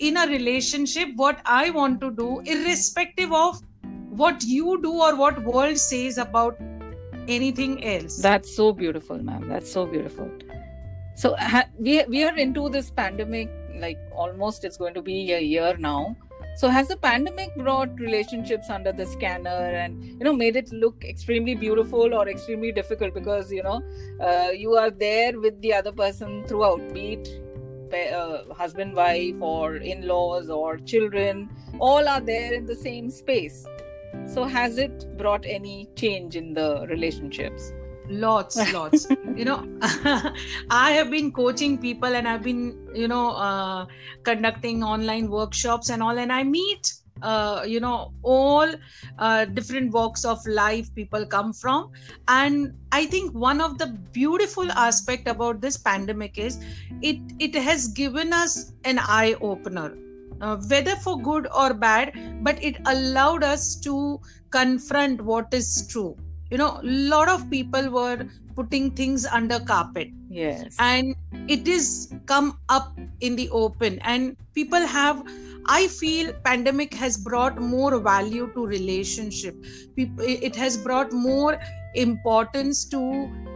in 0.08 0.16
a 0.16 0.26
relationship 0.32 1.14
what 1.24 1.40
i 1.56 1.70
want 1.78 2.00
to 2.06 2.10
do 2.22 2.28
irrespective 2.56 3.32
of 3.40 3.60
what 4.22 4.42
you 4.54 4.78
do 4.82 4.92
or 5.08 5.14
what 5.22 5.42
world 5.44 5.78
says 5.78 6.18
about 6.18 6.58
anything 7.36 7.74
else 7.84 8.16
That's 8.22 8.54
so 8.56 8.72
beautiful, 8.72 9.18
ma'am. 9.26 9.48
That's 9.48 9.70
so 9.72 9.86
beautiful. 9.86 10.28
So 11.14 11.28
ha- 11.52 11.68
we 11.78 11.92
we 12.14 12.24
are 12.28 12.36
into 12.44 12.64
this 12.76 12.90
pandemic. 12.90 13.48
Like 13.84 13.98
almost, 14.24 14.64
it's 14.64 14.76
going 14.76 14.94
to 14.94 15.02
be 15.08 15.16
a 15.32 15.38
year 15.40 15.70
now. 15.84 16.16
So 16.54 16.68
has 16.68 16.88
the 16.88 16.96
pandemic 16.96 17.54
brought 17.56 17.98
relationships 17.98 18.68
under 18.68 18.92
the 18.92 19.06
scanner 19.06 19.48
and 19.50 20.04
you 20.04 20.24
know 20.24 20.32
made 20.32 20.56
it 20.56 20.70
look 20.72 21.04
extremely 21.04 21.54
beautiful 21.54 22.14
or 22.14 22.28
extremely 22.28 22.72
difficult 22.72 23.14
because 23.14 23.50
you 23.50 23.62
know 23.62 23.82
uh, 24.20 24.50
you 24.50 24.74
are 24.74 24.90
there 24.90 25.40
with 25.40 25.60
the 25.62 25.72
other 25.72 25.92
person 25.92 26.44
throughout, 26.46 26.92
be 26.92 27.14
it 27.14 27.42
uh, 27.92 28.54
husband, 28.54 28.94
wife, 28.94 29.34
or 29.40 29.76
in-laws 29.76 30.48
or 30.50 30.78
children, 30.78 31.48
all 31.78 32.08
are 32.08 32.20
there 32.20 32.54
in 32.54 32.66
the 32.66 32.74
same 32.74 33.10
space. 33.10 33.66
So 34.26 34.44
has 34.44 34.78
it 34.78 35.06
brought 35.16 35.44
any 35.46 35.88
change 35.96 36.36
in 36.36 36.54
the 36.54 36.86
relationships? 36.88 37.72
Lots 38.12 38.56
lots. 38.72 39.06
You 39.36 39.44
know 39.44 39.66
i 40.70 40.92
have 40.92 41.10
been 41.10 41.32
coaching 41.32 41.78
people 41.78 42.14
and 42.14 42.28
i've 42.28 42.42
been 42.42 42.78
you 42.94 43.08
know 43.08 43.30
uh, 43.30 43.86
conducting 44.22 44.82
online 44.82 45.30
workshops 45.30 45.88
and 45.90 46.02
all 46.02 46.18
and 46.18 46.32
i 46.32 46.42
meet 46.42 46.92
uh, 47.22 47.62
you 47.66 47.80
know 47.80 48.12
all 48.22 48.68
uh, 49.18 49.44
different 49.44 49.92
walks 49.92 50.24
of 50.24 50.44
life 50.46 50.92
people 50.94 51.24
come 51.24 51.52
from. 51.52 51.90
And 52.28 52.74
i 52.92 53.06
think 53.06 53.32
one 53.34 53.60
of 53.60 53.78
the 53.78 53.86
beautiful 54.12 54.70
aspect 54.72 55.28
about 55.28 55.60
this 55.60 55.76
pandemic 55.76 56.38
is 56.38 56.58
it 57.00 57.20
it 57.38 57.54
has 57.54 57.88
given 57.88 58.32
us 58.32 58.72
an 58.84 58.98
eye 58.98 59.34
opener 59.40 59.96
uh, 60.40 60.56
whether 60.68 60.96
for 60.96 61.18
good 61.20 61.46
or 61.54 61.72
bad 61.72 62.12
but 62.42 62.62
it 62.62 62.76
allowed 62.86 63.44
us 63.44 63.76
to 63.76 64.20
confront 64.50 65.20
what 65.22 65.54
is 65.54 65.86
true 65.88 66.16
you 66.52 66.58
know 66.58 66.70
a 66.82 66.96
lot 67.12 67.28
of 67.34 67.48
people 67.50 67.90
were 67.90 68.26
putting 68.56 68.90
things 69.02 69.26
under 69.26 69.60
carpet. 69.60 70.10
Yes. 70.34 70.76
and 70.78 71.14
it 71.54 71.68
is 71.68 72.14
come 72.26 72.58
up 72.68 72.98
in 73.20 73.36
the 73.36 73.48
open. 73.50 73.98
And 74.12 74.36
people 74.54 74.86
have 74.94 75.22
i 75.74 75.86
feel 75.96 76.32
pandemic 76.46 76.94
has 77.00 77.18
brought 77.26 77.60
more 77.60 77.98
value 78.06 78.50
to 78.54 78.66
relationship. 78.66 79.54
Peop- 79.96 80.24
it 80.48 80.56
has 80.62 80.78
brought 80.86 81.12
more 81.12 81.58
importance 82.06 82.84
to 82.94 83.02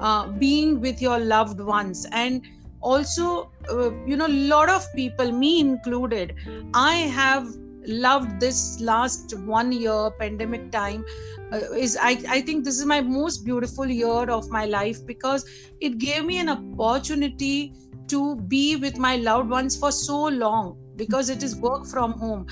uh, 0.00 0.28
being 0.44 0.80
with 0.80 1.02
your 1.02 1.18
loved 1.18 1.60
ones. 1.60 2.06
And 2.12 2.42
also 2.80 3.50
uh, 3.70 3.90
you 4.06 4.16
know 4.16 4.26
a 4.26 4.38
lot 4.54 4.68
of 4.68 4.86
people 4.94 5.32
me 5.32 5.60
included 5.60 6.34
i 6.74 6.94
have 7.20 7.46
loved 7.86 8.40
this 8.40 8.80
last 8.80 9.36
one 9.38 9.72
year 9.72 10.10
pandemic 10.18 10.70
time 10.70 11.04
uh, 11.52 11.58
is 11.72 11.96
I, 12.00 12.22
I 12.28 12.40
think 12.40 12.64
this 12.64 12.78
is 12.78 12.86
my 12.86 13.00
most 13.00 13.44
beautiful 13.44 13.86
year 13.86 14.30
of 14.30 14.50
my 14.50 14.64
life 14.66 15.04
because 15.06 15.48
it 15.80 15.98
gave 15.98 16.24
me 16.24 16.38
an 16.38 16.48
opportunity 16.48 17.74
to 18.08 18.36
be 18.36 18.76
with 18.76 18.98
my 18.98 19.16
loved 19.16 19.50
ones 19.50 19.76
for 19.76 19.92
so 19.92 20.24
long 20.26 20.78
because 20.96 21.28
it 21.28 21.42
is 21.42 21.56
work 21.56 21.86
from 21.86 22.12
home. 22.12 22.46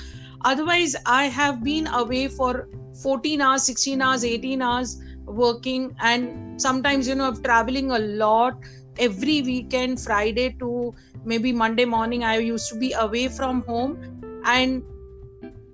Otherwise 0.45 0.95
i 1.07 1.25
have 1.25 1.64
been 1.64 1.87
away 1.87 2.29
for 2.29 2.69
14 3.03 3.41
hours 3.41 3.62
16 3.64 4.03
hours 4.03 4.25
18 4.25 4.62
hours 4.62 5.00
working 5.26 5.95
and 6.00 6.61
sometimes 6.61 7.09
you 7.09 7.14
know 7.14 7.29
i'm 7.29 7.43
traveling 7.43 7.91
a 7.91 7.99
lot 7.99 8.59
every 8.99 9.43
weekend 9.43 10.00
friday 10.00 10.50
to 10.59 10.95
maybe 11.25 11.53
monday 11.53 11.85
morning 11.85 12.25
i 12.25 12.37
used 12.38 12.69
to 12.69 12.79
be 12.79 12.93
away 12.93 13.26
from 13.26 13.62
home 13.62 13.97
and 14.45 14.83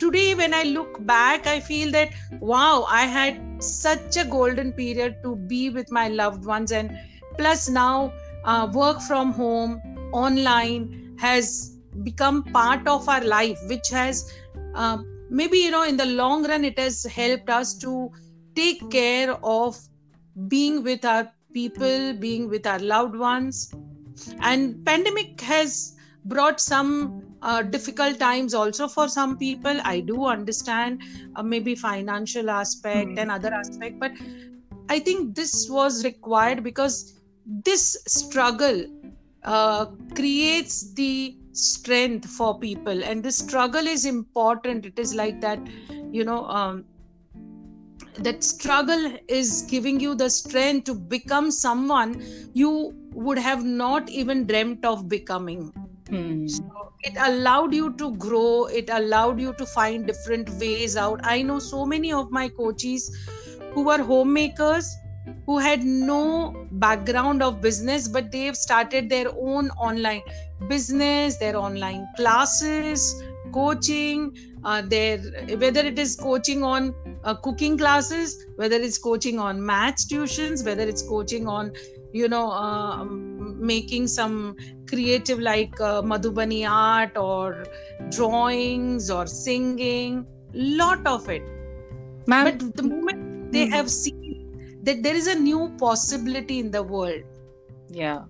today 0.01 0.35
when 0.35 0.55
i 0.55 0.63
look 0.63 1.05
back 1.07 1.47
i 1.47 1.61
feel 1.61 1.91
that 1.91 2.11
wow 2.41 2.87
i 2.89 3.05
had 3.05 3.41
such 3.63 4.17
a 4.17 4.25
golden 4.25 4.73
period 4.73 5.17
to 5.23 5.37
be 5.37 5.71
with 5.71 5.91
my 5.91 6.09
loved 6.09 6.45
ones. 6.45 6.73
And 6.73 6.97
plus 7.37 7.69
now 7.69 8.13
uh, 8.45 8.71
work 8.73 9.01
from 9.01 9.33
home 9.33 9.81
online 10.13 11.17
has 11.19 11.77
become 12.03 12.43
part 12.45 12.87
of 12.89 13.09
our 13.09 13.23
life 13.23 13.59
which 13.69 13.89
has 13.91 14.33
uh, 14.75 14.99
maybe 15.29 15.59
you 15.59 15.71
know 15.71 15.85
in 15.85 15.97
the 15.97 16.07
long 16.07 16.47
run 16.47 16.65
it 16.65 16.79
has 16.79 17.05
helped 17.05 17.51
us 17.51 17.75
to 17.79 18.11
take 18.55 18.91
care 18.91 19.37
of 19.43 19.79
being 20.49 20.83
with 20.83 21.05
our 21.05 21.31
people 21.53 22.15
being 22.15 22.49
with 22.49 22.67
our 22.67 22.79
loved 22.79 23.17
ones. 23.17 23.75
And 24.41 24.85
pandemic 24.85 25.41
has 25.41 25.97
brought 26.25 26.61
some 26.61 27.30
uh, 27.43 27.63
difficult 27.63 28.19
times 28.19 28.55
also 28.55 28.89
for 28.89 29.09
some 29.09 29.37
people. 29.39 29.81
I 29.85 30.01
do 30.01 30.27
understand 30.27 31.01
uh, 31.37 31.43
maybe 31.43 31.75
financial 31.75 32.51
aspect 32.51 33.11
Hmm. 33.11 33.19
and 33.19 33.31
other 33.31 33.53
aspect 33.55 33.99
but 34.01 34.13
i 34.89 34.99
think 34.99 35.35
this 35.35 35.69
was 35.71 36.05
required 36.05 36.63
because 36.63 36.97
this 37.67 37.97
struggle 38.07 38.85
uh, 39.45 39.87
creates 40.15 40.93
the 40.95 41.35
strength 41.53 42.29
for 42.29 42.59
people. 42.59 43.03
And 43.05 43.23
this 43.23 43.39
struggle 43.39 43.87
is 43.87 44.05
important. 44.05 44.87
It 44.87 44.99
is 44.99 45.15
like 45.15 45.41
that 45.41 45.59
you 46.13 46.25
know 46.25 46.45
um, 46.47 46.85
that 48.19 48.43
struggle 48.45 49.17
is 49.29 49.63
giving 49.63 50.01
you 50.01 50.15
the 50.15 50.29
strength 50.29 50.85
to 50.85 50.95
become 50.95 51.51
someone 51.51 52.23
you 52.53 52.93
would 53.15 53.39
have 53.39 53.65
not 53.65 54.11
even 54.11 54.47
dreamt 54.47 54.85
of 54.85 55.09
becoming 55.09 55.73
Hmm. 56.11 56.47
so 56.47 56.93
it 57.03 57.17
allowed 57.19 57.75
you 57.75 57.95
to 57.97 58.17
grow 58.17 58.67
it 58.67 58.89
allowed 58.91 59.41
you 59.41 59.53
to 59.55 59.67
find 59.67 60.07
different 60.07 60.49
ways 60.61 60.97
out 60.97 61.21
i 61.25 61.43
know 61.43 61.59
so 61.59 61.85
many 61.87 62.13
of 62.13 62.31
my 62.31 62.49
coaches 62.49 63.11
who 63.75 63.85
were 63.85 64.03
homemakers 64.03 64.91
who 65.47 65.59
had 65.59 65.83
no 65.85 66.57
background 66.73 67.43
of 67.43 67.61
business 67.61 68.09
but 68.09 68.31
they've 68.33 68.57
started 68.57 69.09
their 69.09 69.29
own 69.37 69.71
online 69.89 70.23
business 70.69 71.39
their 71.39 71.57
online 71.57 72.07
classes 72.17 73.23
coaching 73.53 74.33
uh, 74.65 74.83
their 74.83 75.19
whether 75.65 75.81
it 75.81 75.99
is 75.99 76.17
coaching 76.17 76.63
on 76.63 76.95
uh, 77.25 77.35
cooking 77.35 77.79
classes 77.79 78.37
whether 78.57 78.77
it's 78.77 78.99
coaching 78.99 79.39
on 79.39 79.65
maths 79.65 80.07
tuitions 80.13 80.65
whether 80.65 80.83
it's 80.89 81.03
coaching 81.03 81.47
on 81.49 81.73
you 82.13 82.29
know 82.29 82.51
uh, 82.51 83.05
making 83.61 84.07
some 84.09 84.57
creative 84.89 85.39
like 85.39 85.81
uh, 85.81 86.03
madhubani 86.03 86.69
art 86.69 87.17
or 87.17 87.69
drawings 88.11 89.11
or 89.11 89.27
singing 89.27 90.27
lot 90.55 91.07
of 91.07 91.29
it 91.29 91.43
Ma'am, 92.27 92.49
but 92.49 92.59
the 92.77 92.83
moment 92.83 93.19
they 93.53 93.67
Hmm. 93.67 93.71
have 93.73 93.91
seen 93.91 94.47
that 94.83 95.03
there 95.03 95.15
is 95.17 95.27
a 95.27 95.35
new 95.39 95.75
possibility 95.79 96.59
in 96.59 96.71
the 96.71 96.83
world 96.83 97.23
yeah. 97.89 98.25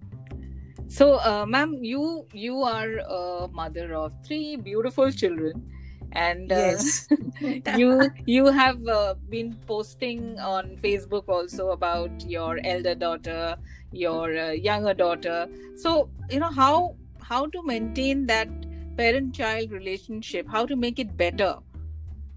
So, 0.89 1.17
uh, 1.19 1.47
ma'am, 1.47 1.79
you 1.83 2.27
you 2.33 2.63
are 2.63 2.99
a 3.19 3.49
mother 3.49 3.95
of 3.95 4.13
three 4.27 4.57
beautiful 4.57 5.11
children, 5.13 5.65
and 6.12 6.52
uh, 6.52 6.57
Yes. 6.57 7.09
you 7.76 8.11
you 8.26 8.47
have 8.47 8.87
uh, 8.87 9.14
been 9.29 9.57
posting 9.67 10.38
on 10.40 10.76
facebook 10.83 11.29
also 11.29 11.71
about 11.71 12.11
your 12.26 12.59
elder 12.64 12.95
daughter 12.95 13.57
your 13.93 14.37
uh, 14.37 14.50
younger 14.50 14.95
daughter 14.95 15.49
so 15.76 16.11
you 16.31 16.38
know 16.38 16.50
how 16.50 16.95
how 17.21 17.47
to 17.47 17.62
maintain 17.64 18.26
that 18.26 18.49
parent 18.97 19.35
child 19.35 19.71
relationship 19.71 20.47
how 20.50 20.67
to 20.67 20.76
make 20.76 20.99
it 20.99 21.17
better 21.17 21.55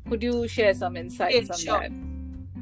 could 0.10 0.24
you 0.24 0.48
share 0.48 0.74
some 0.74 0.96
insights 0.98 1.50
Yeah, 1.50 1.54
on 1.56 1.60
sure. 1.60 1.80
that 1.80 1.92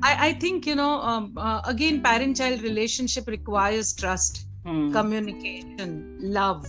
I, 0.03 0.29
I 0.29 0.33
think 0.33 0.65
you 0.65 0.75
know 0.75 1.01
um, 1.01 1.33
uh, 1.37 1.61
again 1.65 2.01
parent 2.01 2.37
child 2.37 2.61
relationship 2.61 3.27
requires 3.27 3.93
trust 3.93 4.45
Hmm. 4.65 4.91
communication 4.91 6.17
love 6.19 6.65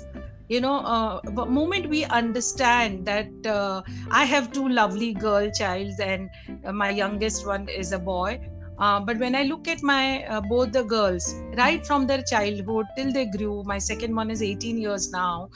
you 0.53 0.61
know 0.61 0.77
uh, 0.95 1.21
the 1.39 1.47
moment 1.59 1.89
we 1.89 2.05
understand 2.21 3.07
that 3.11 3.47
uh, 3.57 3.83
i 4.11 4.25
have 4.33 4.51
two 4.57 4.69
lovely 4.79 5.13
girl 5.27 5.51
childs 5.61 6.01
and 6.01 6.31
uh, 6.65 6.73
my 6.73 6.91
youngest 6.91 7.47
one 7.47 7.69
is 7.69 7.93
a 7.93 7.99
boy. 7.99 8.39
Uh, 8.79 8.99
but 9.09 9.19
when 9.19 9.35
i 9.35 9.43
look 9.45 9.69
at 9.69 9.83
my 9.83 10.25
uh, 10.25 10.41
both 10.41 10.73
the 10.73 10.83
girls 10.83 11.27
right 11.59 11.87
from 11.87 12.07
their 12.07 12.23
childhood 12.23 12.87
till 12.97 13.13
they 13.13 13.27
grew 13.27 13.63
my 13.65 13.79
second 13.79 14.15
one 14.21 14.31
is 14.31 14.43
18 14.43 14.79
years 14.79 15.11
now 15.13 15.49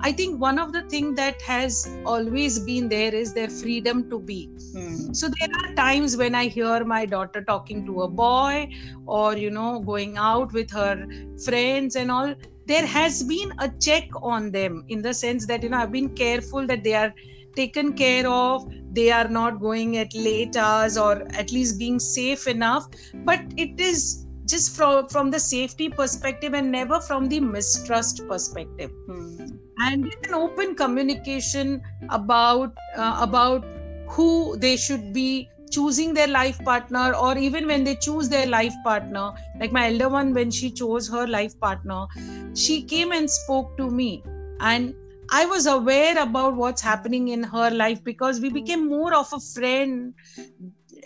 i 0.00 0.12
think 0.12 0.40
one 0.40 0.58
of 0.58 0.72
the 0.72 0.82
thing 0.94 1.14
that 1.14 1.40
has 1.42 1.76
always 2.04 2.58
been 2.70 2.88
there 2.88 3.14
is 3.14 3.34
their 3.34 3.48
freedom 3.48 4.08
to 4.10 4.18
be. 4.20 4.50
Hmm. 4.72 5.12
so 5.12 5.28
there 5.38 5.48
are 5.60 5.74
times 5.78 6.16
when 6.16 6.34
i 6.34 6.46
hear 6.46 6.84
my 6.92 7.04
daughter 7.06 7.42
talking 7.44 7.84
to 7.84 8.02
a 8.02 8.08
boy 8.08 8.68
or 9.06 9.36
you 9.36 9.50
know 9.50 9.80
going 9.80 10.16
out 10.16 10.52
with 10.52 10.70
her 10.70 11.06
friends 11.44 11.94
and 11.96 12.10
all 12.10 12.34
there 12.72 12.86
has 12.86 13.22
been 13.22 13.52
a 13.58 13.68
check 13.86 14.08
on 14.22 14.50
them 14.50 14.84
in 14.88 15.02
the 15.02 15.14
sense 15.14 15.46
that 15.46 15.62
you 15.62 15.68
know 15.68 15.78
i've 15.78 15.92
been 15.92 16.10
careful 16.24 16.66
that 16.66 16.84
they 16.84 16.94
are 16.94 17.12
taken 17.56 17.92
care 17.92 18.26
of 18.28 18.66
they 18.98 19.10
are 19.10 19.28
not 19.28 19.60
going 19.60 19.96
at 19.98 20.14
late 20.14 20.56
hours 20.56 20.96
or 20.96 21.12
at 21.42 21.52
least 21.52 21.78
being 21.78 21.98
safe 21.98 22.46
enough 22.46 22.86
but 23.30 23.40
it 23.56 23.80
is 23.88 24.26
just 24.46 24.76
from 24.76 25.08
from 25.08 25.30
the 25.30 25.40
safety 25.40 25.88
perspective 25.88 26.54
and 26.54 26.72
never 26.72 27.00
from 27.00 27.28
the 27.28 27.40
mistrust 27.40 28.22
perspective 28.28 28.90
Hmm. 29.06 29.46
and 29.88 30.14
an 30.28 30.34
open 30.34 30.74
communication 30.74 31.82
about 32.10 32.82
uh, 32.96 33.18
about 33.28 33.64
who 34.08 34.56
they 34.58 34.76
should 34.76 35.12
be 35.12 35.48
choosing 35.72 36.14
their 36.14 36.28
life 36.28 36.58
partner 36.64 37.12
or 37.14 37.36
even 37.38 37.66
when 37.66 37.84
they 37.84 37.94
choose 37.96 38.28
their 38.28 38.46
life 38.46 38.74
partner 38.84 39.32
like 39.60 39.72
my 39.72 39.86
elder 39.90 40.08
one 40.08 40.32
when 40.34 40.50
she 40.50 40.70
chose 40.70 41.08
her 41.08 41.26
life 41.26 41.58
partner 41.60 42.06
she 42.54 42.82
came 42.82 43.12
and 43.12 43.30
spoke 43.30 43.76
to 43.78 43.90
me. 43.90 44.22
And 44.60 44.94
i 45.30 45.46
was 45.46 45.66
aware 45.66 46.16
about 46.22 46.56
what's 46.56 46.82
happening 46.82 47.28
in 47.28 47.42
her 47.42 47.70
life 47.70 48.02
because 48.04 48.40
we 48.40 48.50
became 48.50 48.88
more 48.88 49.14
of 49.14 49.32
a 49.32 49.40
friend 49.40 50.14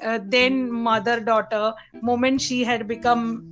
uh, 0.03 0.19
than 0.25 0.71
mother 0.71 1.21
daughter 1.21 1.73
moment 2.03 2.41
she 2.41 2.65
had 2.65 2.87
become 2.89 3.43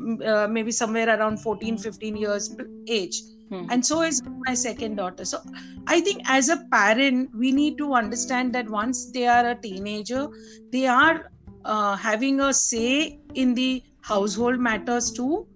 mm, 0.00 0.26
uh, 0.26 0.48
maybe 0.48 0.72
somewhere 0.72 1.08
around 1.16 1.38
14 1.40 1.78
15 1.78 2.16
years 2.16 2.50
age 2.88 3.20
Hmm. 3.48 3.66
and 3.70 3.84
so 3.84 4.02
is 4.02 4.22
my 4.46 4.54
second 4.54 4.96
daughter 4.96 5.24
so 5.24 5.38
i 5.86 6.00
think 6.00 6.22
as 6.26 6.48
a 6.48 6.56
parent 6.72 7.34
we 7.34 7.52
need 7.52 7.76
to 7.78 7.92
understand 7.92 8.54
that 8.54 8.68
once 8.68 9.10
they 9.12 9.26
are 9.26 9.50
a 9.50 9.54
teenager 9.54 10.28
they 10.72 10.86
are 10.86 11.30
uh, 11.64 11.96
having 11.96 12.40
a 12.40 12.52
say 12.54 13.18
in 13.34 13.54
the 13.54 13.82
household 14.00 14.58
matters 14.58 15.12
too 15.12 15.46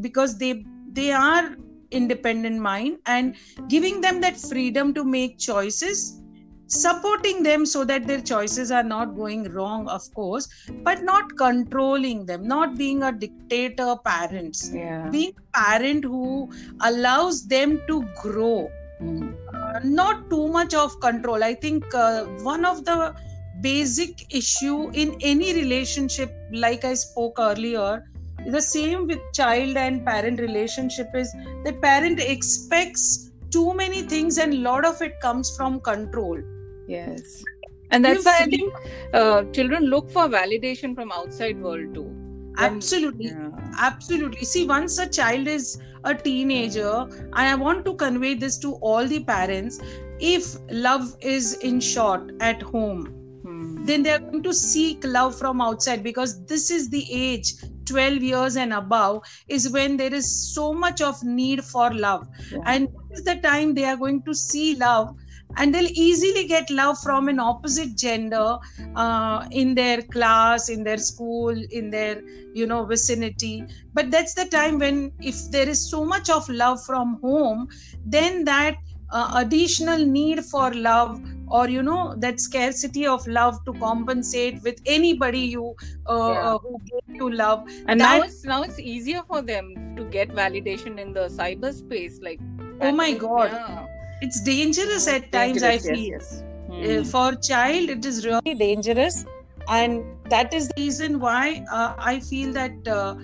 because 0.00 0.38
they 0.38 0.64
they 0.92 1.12
are 1.12 1.56
independent 1.90 2.58
mind 2.60 2.98
and 3.06 3.36
giving 3.68 4.00
them 4.00 4.20
that 4.20 4.36
freedom 4.36 4.92
to 4.94 5.04
make 5.04 5.38
choices 5.38 6.20
supporting 6.66 7.42
them 7.42 7.64
so 7.64 7.84
that 7.84 8.06
their 8.06 8.20
choices 8.20 8.70
are 8.70 8.82
not 8.82 9.16
going 9.16 9.44
wrong 9.52 9.88
of 9.88 10.02
course 10.14 10.48
but 10.82 11.02
not 11.02 11.36
controlling 11.36 12.26
them 12.26 12.46
not 12.46 12.76
being 12.76 13.02
a 13.02 13.12
dictator 13.12 13.96
parents. 14.04 14.70
Yeah. 14.72 15.08
Being 15.10 15.32
a 15.38 15.58
parent 15.58 16.04
who 16.04 16.50
allows 16.80 17.46
them 17.46 17.80
to 17.88 18.04
grow. 18.20 18.70
Hmm. 18.98 19.34
uh, 19.54 19.78
not 19.84 20.30
too 20.30 20.48
much 20.48 20.72
of 20.72 20.98
control. 21.00 21.44
I 21.44 21.52
think 21.52 21.84
uh, 21.94 22.24
one 22.42 22.64
of 22.64 22.86
the 22.86 23.14
basic 23.60 24.34
issue 24.34 24.90
in 24.92 25.16
any 25.20 25.54
relationship 25.54 26.30
like 26.52 26.84
i 26.84 26.92
spoke 26.94 27.38
earlier 27.38 28.04
the 28.48 28.60
same 28.60 29.06
with 29.06 29.18
child 29.32 29.76
and 29.76 30.04
parent 30.04 30.38
relationship 30.40 31.08
is 31.14 31.32
the 31.64 31.72
parent 31.86 32.20
expects 32.20 33.30
too 33.50 33.74
many 33.74 34.02
things 34.02 34.38
and 34.38 34.54
a 34.54 34.58
lot 34.58 34.84
of 34.84 35.00
it 35.00 35.18
comes 35.20 35.56
from 35.56 35.80
control 35.80 36.38
Yes. 36.86 37.42
And 37.90 38.04
that's 38.04 38.24
why 38.24 38.38
I 38.40 38.46
think 38.46 38.72
uh, 39.14 39.44
children 39.52 39.84
look 39.84 40.10
for 40.10 40.28
validation 40.28 40.94
from 40.94 41.12
outside 41.12 41.60
world 41.60 41.94
too. 41.94 42.12
Absolutely 42.58 43.26
Yeah. 43.26 43.50
absolutely 43.78 44.44
see 44.46 44.66
once 44.66 44.98
a 44.98 45.06
child 45.06 45.46
is 45.46 45.78
a 46.04 46.14
teenager 46.14 46.92
and 47.10 47.34
i 47.50 47.54
want 47.54 47.84
to 47.88 47.92
convey 48.02 48.32
this 48.44 48.56
to 48.62 48.70
all 48.90 49.06
the 49.06 49.18
parents 49.24 49.78
if 50.20 50.46
love 50.70 51.10
is 51.20 51.52
in 51.70 51.80
short 51.80 52.32
at 52.40 52.62
home 52.62 53.02
Hmm. 53.42 53.84
then 53.84 54.02
they 54.02 54.10
are 54.14 54.18
going 54.20 54.42
to 54.46 54.54
seek 54.54 55.04
love 55.04 55.36
from 55.38 55.60
outside 55.60 56.02
because 56.02 56.34
this 56.46 56.70
is 56.70 56.88
the 56.88 57.04
age 57.18 57.52
12 57.84 58.22
years 58.30 58.56
and 58.56 58.72
above 58.72 59.20
is 59.48 59.68
when 59.76 59.96
there 59.98 60.14
is 60.14 60.32
so 60.54 60.72
much 60.86 61.02
of 61.02 61.22
need 61.22 61.62
for 61.74 61.92
love 62.06 62.26
Yeah. 62.50 62.58
and 62.64 62.88
this 63.10 63.18
is 63.20 63.24
the 63.26 63.36
time 63.36 63.74
they 63.74 63.84
are 63.84 63.96
going 64.06 64.22
to 64.30 64.34
see 64.34 64.66
love 64.76 65.14
and 65.56 65.74
they'll 65.74 65.94
easily 66.06 66.46
get 66.46 66.70
love 66.70 66.98
from 66.98 67.28
an 67.28 67.38
opposite 67.40 67.96
gender 67.96 68.56
uh, 68.94 69.46
in 69.50 69.74
their 69.74 70.02
class 70.02 70.68
in 70.68 70.84
their 70.84 70.98
school 70.98 71.54
in 71.70 71.90
their 71.90 72.22
you 72.54 72.66
know 72.66 72.84
vicinity 72.84 73.64
but 73.94 74.10
that's 74.10 74.34
the 74.34 74.44
time 74.46 74.78
when 74.78 75.10
if 75.20 75.36
there 75.50 75.68
is 75.68 75.88
so 75.90 76.04
much 76.04 76.28
of 76.30 76.48
love 76.48 76.82
from 76.84 77.18
home 77.22 77.66
then 78.04 78.44
that 78.44 78.76
uh, 79.10 79.30
additional 79.36 80.04
need 80.04 80.44
for 80.44 80.72
love 80.74 81.20
or 81.48 81.68
you 81.68 81.82
know 81.82 82.14
that 82.18 82.40
scarcity 82.40 83.06
of 83.06 83.24
love 83.26 83.58
to 83.64 83.72
compensate 83.74 84.60
with 84.62 84.80
anybody 84.86 85.38
you 85.56 85.74
uh, 86.06 86.32
Yeah. 86.32 86.54
uh, 86.54 86.58
who 86.58 86.78
gave 86.90 87.16
you 87.22 87.30
love 87.30 87.68
and 87.86 87.98
now 87.98 88.20
it's 88.22 88.44
now 88.44 88.62
it's 88.62 88.80
easier 88.80 89.22
for 89.28 89.42
them 89.42 89.74
to 89.96 90.04
get 90.16 90.30
validation 90.30 90.98
in 90.98 91.12
the 91.12 91.28
cyberspace 91.40 92.22
like 92.22 92.40
Oh 92.80 92.92
my 92.92 93.12
that- 93.12 93.20
God. 93.20 93.52
yeah. 93.52 93.86
It's 94.22 94.40
dangerous 94.40 95.06
at 95.08 95.30
times 95.32 95.62
i 95.62 95.76
feel 95.78 96.12
yes, 96.12 96.28
yes. 96.28 96.42
Uh, 96.68 97.02
Hmm. 97.02 97.02
for 97.10 97.26
child 97.48 97.90
it 97.94 98.04
is 98.04 98.24
really 98.26 98.54
dangerous 98.62 99.24
and 99.68 100.04
that 100.30 100.52
is 100.52 100.68
the 100.68 100.74
reason 100.82 101.18
why 101.20 101.62
uh, 101.72 101.94
i 101.98 102.18
feel 102.20 102.52
that 102.52 102.88
uh, 102.96 103.14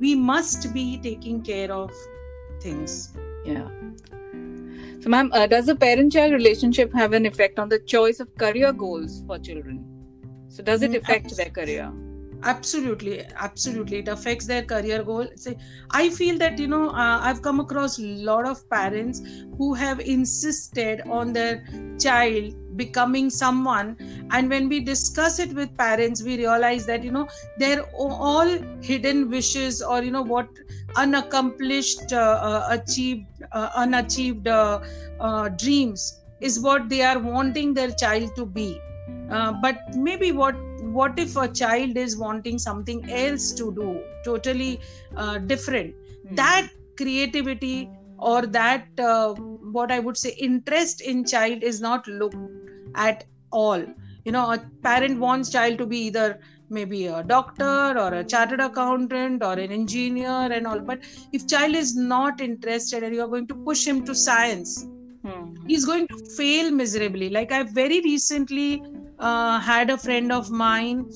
we 0.00 0.14
must 0.14 0.72
be 0.74 0.84
taking 1.08 1.42
care 1.42 1.72
of 1.72 1.90
things 2.66 2.98
Yeah. 3.44 3.68
So, 5.00 5.08
ma'am, 5.08 5.30
uh, 5.32 5.46
does 5.46 5.66
the 5.66 5.74
parent-child 5.76 6.32
relationship 6.32 6.92
have 6.94 7.14
an 7.14 7.24
effect 7.26 7.58
on 7.58 7.68
the 7.70 7.78
choice 7.78 8.20
of 8.20 8.34
career 8.36 8.72
goals 8.72 9.22
for 9.26 9.38
children? 9.38 9.78
So, 10.48 10.62
does 10.62 10.82
it 10.82 10.90
Mm, 10.90 10.96
affect 10.98 11.36
their 11.36 11.48
career? 11.50 11.90
Absolutely 12.42 13.24
absolutely. 13.36 13.98
It 13.98 14.08
affects 14.08 14.46
their 14.46 14.62
career 14.62 15.02
goal. 15.02 15.26
I 15.90 16.10
feel 16.10 16.38
that 16.38 16.58
you 16.58 16.68
know 16.68 16.90
uh, 16.90 17.20
i've 17.22 17.42
come 17.42 17.60
across 17.60 17.98
a 17.98 18.02
lot 18.02 18.46
of 18.46 18.68
parents 18.70 19.20
who 19.58 19.74
have 19.74 20.00
insisted 20.00 21.02
on 21.08 21.32
their 21.32 21.62
child 21.98 22.54
becoming 22.76 23.28
someone. 23.30 23.96
And 24.30 24.48
when 24.48 24.68
we 24.68 24.80
discuss 24.80 25.38
it 25.38 25.52
with 25.54 25.76
parents 25.76 26.22
we 26.22 26.36
realize 26.38 26.86
that 26.86 27.02
you 27.04 27.10
know 27.12 27.28
they're 27.58 27.84
all 27.94 28.58
hidden 28.80 29.28
wishes 29.30 29.82
or 29.82 30.02
you 30.02 30.10
know 30.10 30.22
what 30.22 30.48
unaccomplished 30.96 32.12
uh, 32.12 32.38
uh, 32.50 32.66
achieved 32.70 33.26
uh, 33.52 33.68
unachieved 33.76 34.48
uh, 34.48 34.80
uh, 35.20 35.48
dreams 35.50 36.20
is 36.40 36.58
what 36.60 36.88
they 36.88 37.02
are 37.02 37.18
wanting 37.18 37.74
their 37.74 37.90
child 37.90 38.34
to 38.36 38.46
be. 38.46 38.78
But 39.28 39.78
maybe 39.94 40.32
what 40.32 40.56
what 40.98 41.18
if 41.18 41.36
a 41.36 41.48
child 41.48 41.96
is 41.96 42.16
wanting 42.18 42.58
something 42.58 43.00
else 43.10 43.52
to 43.52 43.72
do 43.74 43.88
totally 44.24 44.80
uh, 45.16 45.38
different 45.38 45.94
Hmm. 46.28 46.34
that 46.34 46.68
creativity 46.98 47.88
or 48.18 48.40
that 48.46 48.86
uh, 48.98 49.32
what 49.76 49.90
i 49.90 49.98
would 49.98 50.16
say 50.22 50.30
interest 50.48 51.00
in 51.12 51.24
child 51.24 51.62
is 51.62 51.80
not 51.80 52.06
looked 52.06 52.36
at 52.94 53.24
all 53.50 53.84
you 54.24 54.32
know 54.32 54.44
a 54.52 54.58
parent 54.82 55.18
wants 55.18 55.50
child 55.50 55.78
to 55.78 55.86
be 55.86 55.98
either 56.08 56.38
maybe 56.68 57.06
a 57.06 57.22
doctor 57.24 57.98
or 58.02 58.12
a 58.14 58.24
chartered 58.24 58.60
accountant 58.60 59.42
or 59.42 59.54
an 59.54 59.72
engineer 59.72 60.38
and 60.56 60.66
all 60.66 60.80
but 60.80 61.00
if 61.32 61.46
child 61.48 61.74
is 61.74 61.96
not 61.96 62.40
interested 62.40 63.02
and 63.02 63.14
you 63.14 63.22
are 63.22 63.28
going 63.34 63.46
to 63.46 63.54
push 63.70 63.86
him 63.86 64.04
to 64.04 64.14
science 64.14 64.86
Hmm. 65.22 65.48
he's 65.68 65.84
going 65.84 66.06
to 66.08 66.18
fail 66.36 66.70
miserably 66.70 67.28
like 67.28 67.52
i 67.52 67.62
very 67.62 68.00
recently 68.04 68.82
had 69.60 69.90
a 69.90 69.98
friend 69.98 70.32
of 70.32 70.50
mine 70.50 71.10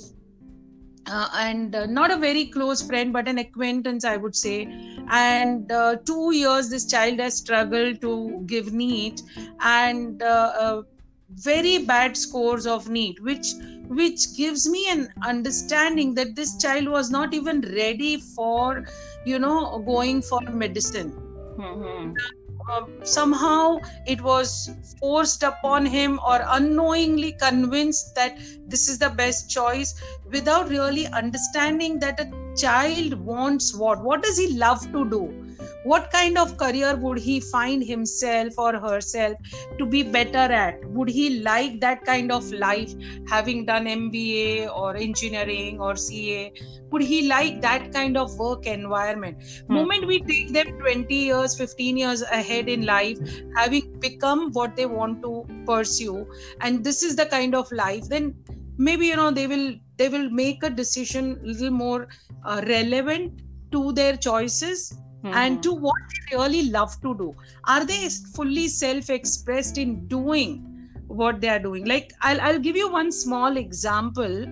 uh, 1.07 1.29
and 1.35 1.75
uh, 1.75 1.87
not 1.87 2.11
a 2.11 2.17
very 2.17 2.47
close 2.47 2.83
friend 2.87 3.13
but 3.13 3.29
an 3.29 3.39
acquaintance 3.39 4.05
i 4.05 4.17
would 4.17 4.35
say 4.35 4.67
and 5.11 5.71
uh, 5.71 5.97
two 6.07 6.33
years 6.35 6.71
this 6.71 6.87
child 6.91 7.19
has 7.19 7.37
struggled 7.37 8.01
to 8.01 8.43
give 8.47 8.73
NEET 8.73 9.21
and 9.61 10.23
uh, 10.23 10.53
uh, 10.59 10.83
very 11.29 11.85
bad 11.85 12.17
scores 12.17 12.67
of 12.67 12.89
NEET, 12.89 13.21
which 13.21 13.49
which 13.89 14.35
gives 14.37 14.69
me 14.69 14.89
an 14.91 15.09
understanding 15.27 16.15
that 16.15 16.37
this 16.37 16.57
child 16.59 16.89
was 16.89 17.11
not 17.11 17.35
even 17.35 17.61
ready 17.63 18.19
for, 18.21 18.85
you 19.27 19.39
know, 19.39 19.79
going 19.87 20.23
for 20.23 20.41
medicine. 20.51 21.13
Mm-hmm. 21.59 22.44
Uh, 22.73 22.87
somehow 23.03 23.79
it 24.07 24.21
was 24.23 24.71
forced 24.99 25.43
upon 25.43 25.85
him 25.85 26.19
or 26.27 26.41
unknowingly 26.49 27.33
convinced 27.33 28.15
that 28.15 28.39
this 28.67 28.89
is 28.89 28.99
the 28.99 29.11
best 29.11 29.51
choice 29.51 29.95
without 30.25 30.69
really 30.69 31.07
understanding 31.09 31.99
that 31.99 32.19
a 32.21 32.31
child 32.57 33.15
wants 33.15 33.77
what? 33.77 34.03
What 34.03 34.23
does 34.23 34.39
he 34.39 34.57
love 34.57 34.81
to 34.93 35.09
do 35.11 35.44
what 35.85 36.11
kind 36.11 36.39
of 36.39 36.57
career 36.57 36.97
would 36.97 37.19
he 37.19 37.41
find 37.41 37.85
himself 37.85 38.59
or 38.59 38.79
herself 38.79 39.37
to 39.79 39.87
be 39.87 40.03
better 40.03 40.53
at? 40.63 40.85
Would 40.87 41.09
he 41.09 41.41
like 41.41 41.81
that 41.81 42.05
kind 42.05 42.33
of 42.33 42.51
life 42.53 42.95
having 43.29 43.67
done 43.67 43.87
mba 43.87 44.75
or 44.75 44.97
engineering 44.97 45.81
or 45.81 45.95
ca 45.97 46.53
would 46.91 47.03
he 47.03 47.29
like 47.29 47.61
that 47.61 47.93
kind 47.93 48.17
of 48.17 48.37
work 48.39 48.67
environment? 48.67 49.43
Hmm. 49.67 49.75
moment 49.75 50.07
we 50.07 50.21
take 50.21 50.53
them 50.53 50.67
20 50.79 51.15
years 51.15 51.57
15 51.57 51.97
years 51.97 52.23
ahead 52.23 52.69
in 52.69 52.85
life 52.87 53.19
having 53.57 53.99
become 54.01 54.51
what 54.53 54.77
they 54.77 54.87
want 54.87 55.23
to 55.23 55.47
pursue 55.67 56.27
and 56.61 56.85
this 56.85 57.03
is 57.03 57.17
the 57.17 57.27
kind 57.27 57.55
of 57.55 57.71
life 57.73 58.09
then 58.09 58.35
maybe 58.77 59.07
you 59.07 59.17
know 59.17 59.31
they 59.31 59.47
will 59.47 59.75
they 59.97 60.09
will 60.09 60.29
make 60.31 60.63
a 60.63 60.71
decision 60.71 61.39
a 61.43 61.47
little 61.47 61.71
more 61.71 62.09
uh, 62.45 62.63
relevant 62.67 63.43
to 63.73 63.93
their 63.93 64.17
choices 64.17 64.99
Mm-hmm. 65.25 65.35
and 65.37 65.63
to 65.63 65.73
what 65.73 65.95
they 66.31 66.37
really 66.37 66.71
love 66.71 67.01
to 67.01 67.15
do. 67.17 67.35
Are 67.67 67.85
they 67.85 68.09
fully 68.35 68.69
self-expressed 68.69 69.79
in 69.79 70.07
doing 70.07 70.91
what 71.07 71.41
they 71.41 71.49
are 71.49 71.59
doing? 71.59 71.87
Like 71.87 72.13
i'll, 72.21 72.41
I'll 72.43 72.59
give 72.59 72.77
you 72.77 72.93
one 72.93 73.11
small 73.11 73.57
example. 73.57 74.47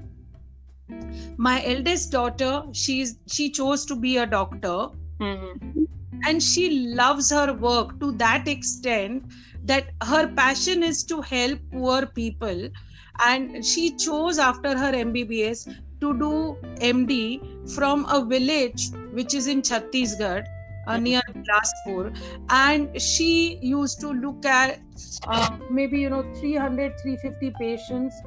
My 1.36 1.62
eldest 1.66 2.12
daughter 2.12 2.62
she's 2.72 3.18
she 3.28 3.50
chose 3.50 3.84
to 3.86 3.96
be 3.96 4.16
a 4.16 4.26
doctor. 4.26 4.88
Mhm. 5.20 5.86
and 6.26 6.42
she 6.42 6.64
loves 6.98 7.30
her 7.30 7.52
work 7.52 7.98
to 8.00 8.12
that 8.12 8.48
extent 8.48 9.24
that 9.64 9.88
her 10.10 10.26
passion 10.40 10.82
is 10.82 11.02
to 11.04 11.20
help 11.20 11.60
poor 11.72 12.06
people. 12.06 12.68
And 13.24 13.64
she 13.64 13.90
chose 13.96 14.38
after 14.38 14.76
her 14.78 14.92
mbbs 14.92 15.64
to 16.00 16.12
do 16.18 16.56
md 16.92 17.70
from 17.74 18.04
a 18.06 18.24
village 18.24 18.90
which 19.12 19.34
is 19.34 19.46
in 19.46 19.62
chhattisgarh 19.62 20.44
uh, 20.86 20.96
near 20.98 21.22
Bilaspur, 21.34 22.16
and 22.50 23.00
she 23.00 23.58
used 23.62 24.00
to 24.00 24.12
look 24.12 24.44
at 24.44 24.80
uh, 25.26 25.58
maybe 25.70 25.98
you 26.00 26.10
know 26.10 26.22
300 26.34 26.98
350 27.00 27.50
patients 27.52 28.22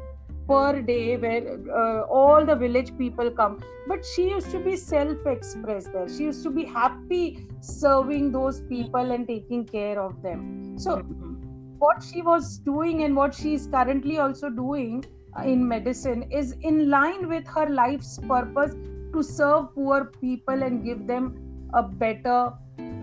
per 0.48 0.82
day 0.82 1.18
where 1.18 1.60
uh, 1.76 2.02
all 2.04 2.46
the 2.46 2.56
village 2.56 2.98
people 2.98 3.32
come. 3.32 3.60
But 3.88 4.06
she 4.06 4.30
used 4.30 4.52
to 4.52 4.60
be 4.60 4.76
self-expressed 4.76 5.92
there. 5.94 6.08
She 6.08 6.24
used 6.24 6.44
to 6.44 6.52
be 6.52 6.66
happy 6.66 7.48
serving 7.60 8.32
those 8.32 8.62
people 8.62 9.12
and 9.12 9.28
taking 9.28 9.66
care 9.68 10.00
of 10.02 10.22
them. 10.22 10.46
So 10.78 10.98
Mhm. 10.98 11.38
what 11.80 12.02
she 12.04 12.22
was 12.22 12.60
doing 12.60 13.04
and 13.04 13.16
what 13.16 13.34
she 13.34 13.54
is 13.54 13.68
currently 13.68 14.18
also 14.20 14.50
doing 14.50 15.04
uh, 15.38 15.44
in 15.44 15.68
medicine 15.68 16.24
is 16.32 16.54
in 16.62 16.90
line 16.90 17.28
with 17.28 17.48
her 17.48 17.68
life's 17.70 18.20
purpose 18.28 18.76
to 19.14 19.24
serve 19.24 19.74
poor 19.76 20.06
people 20.22 20.64
and 20.64 20.84
give 20.84 21.06
them 21.08 21.36
a 21.74 21.84
better 21.84 22.54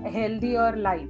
healthier 0.04 0.76
life. 0.76 1.08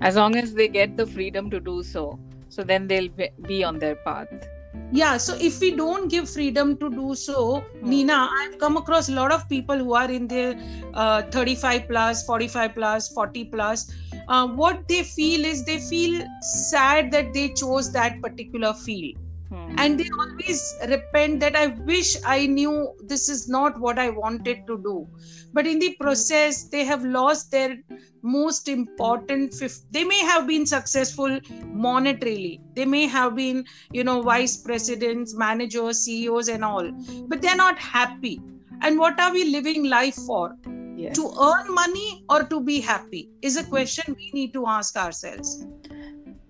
As 0.00 0.16
long 0.16 0.36
as 0.36 0.54
they 0.54 0.68
get 0.68 0.96
the 0.96 1.06
freedom 1.06 1.50
to 1.50 1.60
do 1.60 1.82
so 1.82 2.18
so 2.48 2.62
then 2.62 2.86
they'll 2.86 3.08
be- 3.08 3.30
be 3.42 3.64
on 3.64 3.78
their 3.78 3.96
path. 3.96 4.48
Yeah 4.92 5.16
so 5.16 5.36
if 5.40 5.60
we 5.60 5.70
don't 5.76 6.08
give 6.08 6.28
freedom 6.30 6.76
to 6.78 6.88
do 6.90 7.14
so 7.14 7.64
nina 7.82 8.28
i've 8.40 8.58
come 8.58 8.76
across 8.76 9.08
a 9.08 9.12
lot 9.12 9.32
of 9.32 9.48
people 9.48 9.76
who 9.76 9.94
are 9.94 10.10
in 10.10 10.28
their 10.28 10.50
uh, 10.94 11.22
35 11.22 11.88
plus 11.88 12.24
45 12.24 12.74
plus 12.74 13.08
40 13.08 13.44
plus. 13.46 13.90
Uh, 14.28 14.46
what 14.46 14.86
they 14.88 15.02
feel 15.02 15.44
is 15.44 15.64
they 15.64 15.78
feel 15.78 16.22
sad 16.40 17.10
that 17.10 17.32
they 17.32 17.48
chose 17.48 17.90
that 17.92 18.20
particular 18.22 18.72
field 18.74 19.16
Hmm. 19.50 19.74
and 19.78 19.98
they 19.98 20.08
always 20.22 20.62
repent 20.90 21.40
that 21.40 21.56
i 21.56 21.66
wish 21.90 22.08
i 22.26 22.46
knew 22.46 22.72
this 23.12 23.28
is 23.34 23.48
not 23.48 23.78
what 23.80 23.98
i 23.98 24.10
wanted 24.10 24.66
to 24.66 24.76
do. 24.86 25.08
But 25.54 25.66
in 25.66 25.78
the 25.78 25.96
process 26.00 26.64
they 26.68 26.84
have 26.84 27.04
lost 27.04 27.50
their 27.50 27.76
most 28.22 28.68
important 28.68 29.54
fifth 29.54 29.86
they 29.90 30.04
may 30.04 30.18
have 30.30 30.46
been 30.46 30.66
successful 30.66 31.40
monetarily. 31.86 32.60
They 32.74 32.84
may 32.84 33.06
have 33.06 33.36
been 33.36 33.64
you 33.92 34.04
know 34.04 34.20
vice 34.22 34.58
presidents 34.58 35.34
managers 35.34 36.04
ceos 36.04 36.48
and 36.48 36.64
all 36.64 36.90
but 37.28 37.40
they're 37.40 37.56
not 37.56 37.78
happy. 37.78 38.40
And 38.82 38.98
what 38.98 39.18
are 39.18 39.32
we 39.32 39.44
living 39.44 39.88
life 39.88 40.16
for? 40.26 40.54
Yes. 40.98 41.14
to 41.16 41.32
earn 41.40 41.72
money 41.72 42.24
or 42.28 42.42
to 42.42 42.60
be 42.60 42.80
happy 42.80 43.30
is 43.40 43.56
a 43.56 43.62
question 43.62 44.16
we 44.18 44.30
need 44.34 44.52
to 44.54 44.66
ask 44.66 44.96
ourselves 44.96 45.64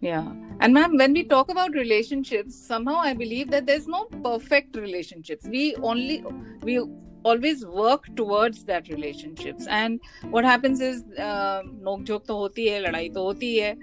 yeah. 0.01 0.33
And 0.61 0.75
ma'am, 0.75 0.97
when 0.97 1.13
we 1.13 1.25
talk 1.25 1.51
about 1.51 1.73
relationships, 1.73 2.55
somehow 2.55 2.97
I 2.97 3.15
believe 3.15 3.51
that 3.51 3.67
there's 3.67 3.87
no 3.87 4.05
perfect 4.23 4.77
relationships. 4.77 5.47
We 5.47 5.75
only 5.77 6.25
we 6.63 6.81
always 7.25 7.65
work 7.67 8.05
towards 8.17 8.65
that 8.65 8.89
relationships. 8.89 9.67
And 9.67 10.01
what 10.31 10.45
happens 10.45 10.81
is 10.81 11.03
uh, 11.19 11.63
joke, 12.05 12.27
to 12.27 12.35
hoti 12.35 12.71
hai, 12.71 12.81
ladai 12.85 13.13
to 13.15 13.21
hoti 13.21 13.61
hai. 13.61 13.77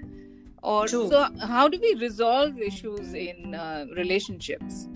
Or 0.62 0.86
True. 0.88 1.08
so, 1.08 1.28
how 1.40 1.68
do 1.68 1.78
we 1.80 1.94
resolve 2.00 2.58
issues 2.58 3.14
in 3.14 3.54
uh, 3.54 3.86
relationships? 3.96 4.88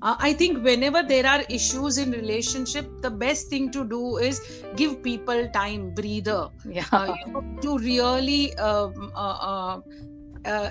Uh, 0.00 0.14
i 0.20 0.32
think 0.32 0.62
whenever 0.62 1.02
there 1.02 1.26
are 1.26 1.42
issues 1.50 1.98
in 1.98 2.12
relationship 2.12 2.86
the 3.02 3.10
best 3.10 3.48
thing 3.48 3.68
to 3.68 3.84
do 3.84 4.18
is 4.18 4.62
give 4.76 5.02
people 5.02 5.48
time 5.48 5.92
breather 5.92 6.48
yeah. 6.64 6.84
uh, 6.92 7.12
you 7.26 7.32
know, 7.32 7.42
to 7.60 7.78
really 7.78 8.54
uh, 8.58 8.88
uh, 9.16 9.38
uh 9.52 9.80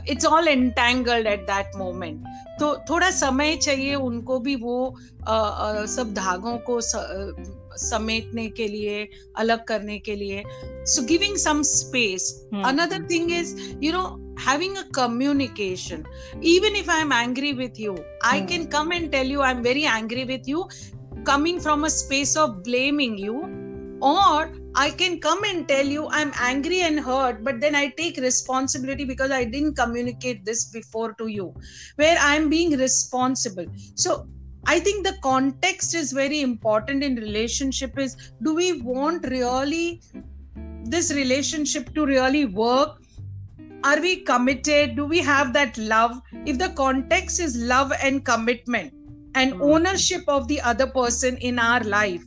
it's 0.10 0.26
all 0.26 0.48
entangled 0.48 1.28
at 1.28 1.40
that 1.40 1.76
moment 1.76 2.24
तो 2.60 2.76
थोड़ा 2.90 3.12
समय 3.12 3.56
चाहिए 3.56 3.96
उनको 3.96 4.40
भी 4.40 4.56
वो 4.56 4.96
uh, 5.22 5.28
uh, 5.28 5.86
सब 5.86 6.14
धागों 6.14 6.58
को 6.58 6.82
स, 6.82 6.96
uh, 6.96 7.78
समेटने 7.78 8.50
के 8.50 8.68
लिए 8.68 9.08
अलग 9.38 9.64
करने 9.64 10.00
के 10.00 10.16
लिए। 10.16 10.44
So 10.86 11.02
giving 11.02 11.38
some 11.38 11.62
space 11.62 12.48
another 12.66 13.08
thing 13.12 13.32
is 13.32 13.56
you 13.84 13.92
know 13.94 14.04
having 14.40 14.78
a 14.78 14.84
communication 14.96 16.04
even 16.44 16.76
if 16.76 16.92
I 16.92 17.02
am 17.02 17.14
angry 17.14 17.52
with 17.52 17.80
you 17.80 17.98
I 18.26 18.42
can 18.42 18.66
come 18.66 18.94
and 18.94 19.12
tell 19.12 19.32
you 19.32 19.42
I 19.42 19.52
am 19.52 19.62
very 19.62 19.84
angry 19.84 20.24
with 20.24 20.50
you 20.50 20.68
coming 21.28 21.60
from 21.62 21.86
a 21.86 21.88
space 21.88 22.38
of 22.38 22.52
blaming 22.52 23.20
you 23.20 23.34
और 24.04 24.67
i 24.84 24.90
can 25.02 25.20
come 25.20 25.44
and 25.50 25.68
tell 25.68 25.86
you 25.96 26.08
i'm 26.20 26.32
angry 26.48 26.82
and 26.88 27.00
hurt 27.00 27.44
but 27.44 27.60
then 27.62 27.76
i 27.76 27.88
take 28.00 28.18
responsibility 28.26 29.06
because 29.12 29.32
i 29.32 29.44
didn't 29.44 29.76
communicate 29.76 30.44
this 30.46 30.66
before 30.72 31.14
to 31.14 31.28
you 31.28 31.54
where 31.96 32.18
i'm 32.20 32.50
being 32.50 32.78
responsible. 32.78 33.66
So 33.96 34.28
i 34.66 34.80
think 34.80 35.06
the 35.06 35.16
context 35.24 35.96
is 35.96 36.12
very 36.12 36.42
important 36.42 37.04
in 37.04 37.16
relationship 37.16 37.98
is 37.98 38.16
do 38.44 38.56
we 38.56 38.82
want 38.82 39.26
really 39.30 40.02
this 40.84 41.12
relationship 41.14 41.94
to 41.96 42.06
really 42.06 42.46
work? 42.46 42.98
Are 43.84 44.00
we 44.00 44.24
committed? 44.24 44.96
Do 44.96 45.06
we 45.06 45.20
have 45.20 45.54
that 45.54 45.78
love? 45.78 46.20
If 46.46 46.58
the 46.58 46.70
context 46.70 47.40
is 47.40 47.58
love 47.58 47.92
and 48.02 48.24
commitment 48.26 48.94
and 49.36 49.54
Hmm. 49.54 49.62
ownership 49.62 50.24
of 50.28 50.48
the 50.48 50.62
other 50.62 50.88
person 50.88 51.38
in 51.38 51.60
our 51.60 51.84
life 51.84 52.24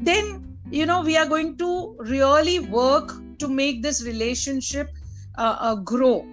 then 0.00 0.57
you 0.70 0.86
know 0.86 1.02
we 1.02 1.16
are 1.16 1.26
going 1.26 1.56
to 1.58 1.96
really 2.00 2.58
work 2.60 3.12
to 3.38 3.48
make 3.48 3.82
this 3.82 4.04
relationship 4.04 4.88
uh, 5.38 5.56
uh, 5.60 5.74
grow. 5.76 6.28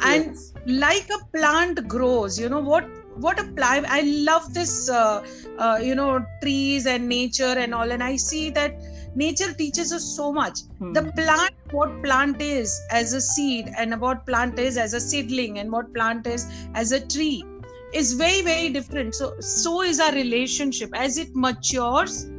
And 0.00 0.26
Yes. 0.26 0.52
like 0.66 1.08
a 1.10 1.18
plant 1.36 1.88
grows 1.88 2.38
you 2.38 2.48
know 2.48 2.60
what 2.60 2.88
what 3.14 3.38
a 3.40 3.44
plant 3.56 3.86
i 3.88 4.00
love 4.02 4.52
this 4.54 4.88
uh, 4.88 5.20
uh, 5.58 5.78
you 5.82 5.94
know 5.94 6.24
trees 6.42 6.86
and 6.86 7.08
nature 7.08 7.54
and 7.64 7.74
all. 7.74 7.90
And 7.90 8.02
i 8.02 8.16
see 8.16 8.50
that 8.50 8.74
nature 9.14 9.52
teaches 9.54 9.92
us 9.92 10.04
so 10.16 10.32
much. 10.32 10.60
Hmm. 10.78 10.92
the 10.92 11.02
plant 11.16 11.50
what 11.70 12.02
plant 12.02 12.40
is 12.40 12.80
as 12.90 13.12
a 13.12 13.20
seed 13.20 13.68
and 13.76 14.00
what 14.00 14.24
plant 14.26 14.58
is 14.58 14.76
as 14.76 14.94
a 14.94 15.00
seedling 15.00 15.58
and 15.58 15.70
what 15.72 15.92
plant 15.94 16.26
is 16.26 16.46
as 16.74 16.92
a 16.92 17.00
tree 17.06 17.44
is 17.92 18.12
very 18.14 18.42
very 18.42 18.68
different. 18.70 19.14
So 19.14 19.34
so 19.40 19.82
is 19.82 20.00
our 20.00 20.12
relationship. 20.12 20.90
As 20.94 21.18
it 21.18 21.30
matures 21.34 22.30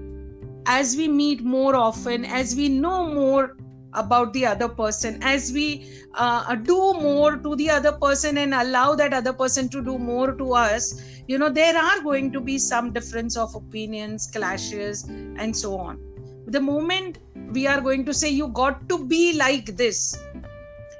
as 0.75 0.95
we 0.97 1.07
meet 1.07 1.43
more 1.43 1.75
often 1.75 2.25
as 2.25 2.55
we 2.55 2.69
know 2.69 2.97
more 3.13 3.55
about 3.93 4.33
the 4.33 4.45
other 4.45 4.67
person 4.69 5.17
as 5.21 5.51
we 5.53 5.67
uh, 6.15 6.55
do 6.55 6.77
more 7.01 7.37
to 7.37 7.55
the 7.55 7.69
other 7.69 7.93
person 7.93 8.37
and 8.37 8.53
allow 8.53 8.95
that 8.95 9.13
other 9.13 9.33
person 9.33 9.69
to 9.69 9.83
do 9.83 9.97
more 9.97 10.33
to 10.35 10.53
us 10.53 10.93
you 11.27 11.37
know 11.37 11.49
there 11.49 11.77
are 11.77 12.01
going 12.01 12.31
to 12.31 12.41
be 12.41 12.57
some 12.59 12.91
difference 12.93 13.37
of 13.37 13.55
opinions 13.55 14.27
clashes 14.27 15.03
and 15.37 15.55
so 15.55 15.75
on 15.77 15.99
the 16.47 16.61
moment 16.61 17.19
we 17.51 17.65
are 17.67 17.81
going 17.81 18.05
to 18.05 18.13
say 18.13 18.29
you 18.29 18.47
got 18.49 18.87
to 18.89 19.05
be 19.07 19.37
like 19.37 19.75
this 19.75 20.03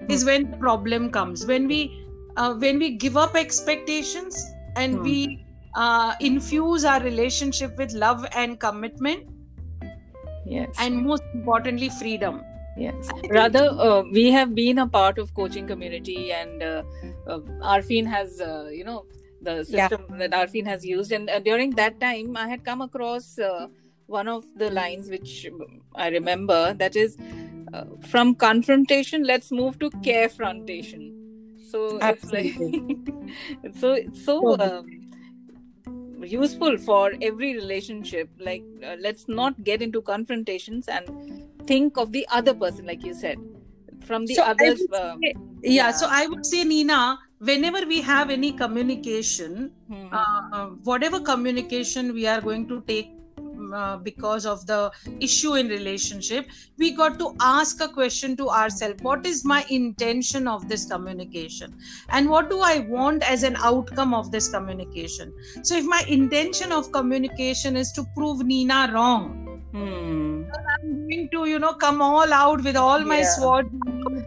is 0.10 0.26
when 0.26 0.44
the 0.52 0.58
problem 0.58 1.10
comes 1.12 1.46
when 1.46 1.68
we 1.68 1.82
uh, 2.38 2.54
when 2.56 2.80
we 2.80 2.96
give 2.98 3.18
up 3.18 3.36
expectations 3.36 4.56
and 4.76 5.02
Hmm. 5.02 5.04
we 5.04 5.46
uh, 5.76 6.14
infuse 6.22 6.86
our 6.86 7.02
relationship 7.02 7.78
with 7.78 7.94
love 7.94 8.26
and 8.36 8.60
commitment 8.60 9.29
Yes. 10.50 10.76
and 10.78 11.06
most 11.06 11.24
importantly 11.34 11.90
freedom 11.90 12.42
Yes. 12.78 13.10
Rather, 13.30 13.66
uh, 13.78 14.04
we 14.14 14.32
have 14.32 14.56
been 14.56 14.78
a 14.80 14.88
part 14.88 15.18
of 15.18 15.34
coaching 15.34 15.68
community, 15.68 16.32
and 16.32 16.64
uh, 16.64 16.84
uh, 17.28 17.40
Arfin 17.62 18.08
has, 18.08 18.40
uh, 18.40 18.70
you 18.72 18.86
know, 18.86 19.06
the 19.42 19.66
Yeah. 19.68 19.90
system 19.90 20.06
that 20.18 20.32
Arfin 20.32 20.66
has 20.66 20.86
used. 20.86 21.12
And 21.12 21.30
uh, 21.30 21.40
during 21.40 21.72
that 21.72 22.00
time, 22.00 22.38
I 22.38 22.48
had 22.48 22.64
come 22.64 22.82
across 22.82 23.38
uh, 23.38 23.68
one 24.08 24.30
of 24.30 24.46
the 24.56 24.72
lines 24.72 25.10
which 25.10 25.46
I 25.96 26.08
remember 26.10 26.74
that 26.74 26.96
is, 26.96 27.18
uh, 27.74 27.84
from 28.02 28.36
confrontation, 28.36 29.24
let's 29.24 29.52
move 29.52 29.78
to 29.80 29.90
care 30.04 30.30
carefrontation. 30.30 31.12
So 31.72 31.98
it's 31.98 32.32
like, 32.32 32.56
so 33.76 33.94
it's 33.94 34.24
so. 34.24 34.60
Um, 34.60 34.86
useful 36.22 36.78
for 36.78 37.14
every 37.22 37.54
relationship 37.56 38.30
like 38.40 38.64
uh, 38.84 38.96
let's 39.00 39.28
not 39.28 39.64
get 39.64 39.82
into 39.82 40.02
confrontations 40.02 40.88
and 40.88 41.10
think 41.68 41.98
of 41.98 42.12
the 42.12 42.28
other 42.32 42.54
person 42.54 42.86
like 42.86 43.04
you 43.04 43.14
said 43.14 43.38
from 44.02 44.26
the 44.26 44.36
So 44.36 44.44
others 44.44 44.82
uh, 44.94 45.16
say- 45.24 45.34
yeah, 45.64 45.72
yeah. 45.72 45.92
so 45.92 46.08
i 46.10 46.26
would 46.28 46.46
say 46.46 46.64
nina 46.64 47.18
whenever 47.40 47.86
we 47.88 48.02
have 48.02 48.30
any 48.30 48.52
communication 48.54 49.72
hmm, 49.88 50.08
uh, 50.12 50.68
whatever 50.84 51.20
communication 51.20 52.14
we 52.14 52.28
are 52.28 52.42
going 52.42 52.68
to 52.68 52.82
take 52.88 53.10
uh, 53.74 53.98
because 53.98 54.46
of 54.46 54.66
the 54.68 54.92
issue 55.20 55.56
in 55.56 55.68
relationship 55.68 56.46
we 56.78 56.96
got 56.96 57.18
to 57.20 57.30
ask 57.42 57.80
a 57.82 57.90
question 57.90 58.36
to 58.38 58.50
ourselves. 58.50 58.98
What 59.02 59.26
is 59.26 59.44
my 59.46 59.66
intention 59.70 60.48
of 60.48 60.68
this 60.68 60.86
communication? 60.86 61.74
And 62.10 62.30
what 62.30 62.50
do 62.50 62.62
i 62.62 62.80
want 62.80 63.24
as 63.24 63.44
an 63.44 63.58
outcome 63.64 64.14
of 64.14 64.32
this 64.32 64.48
communication? 64.50 65.34
So 65.64 65.76
if 65.76 65.86
my 65.86 66.04
intention 66.08 66.72
of 66.72 66.92
communication 66.92 67.76
is 67.76 67.92
to 67.94 68.06
prove 68.16 68.46
nina 68.46 68.90
wrong 68.94 69.36
hmm, 69.72 70.44
i'm 70.74 70.96
going 71.10 71.30
to 71.32 71.46
you 71.46 71.60
know 71.60 71.74
come 71.74 72.02
all 72.02 72.34
out 72.34 72.64
with 72.64 72.76
all 72.76 73.04
my 73.06 73.22
Yeah. 73.22 73.34
swords 73.36 73.70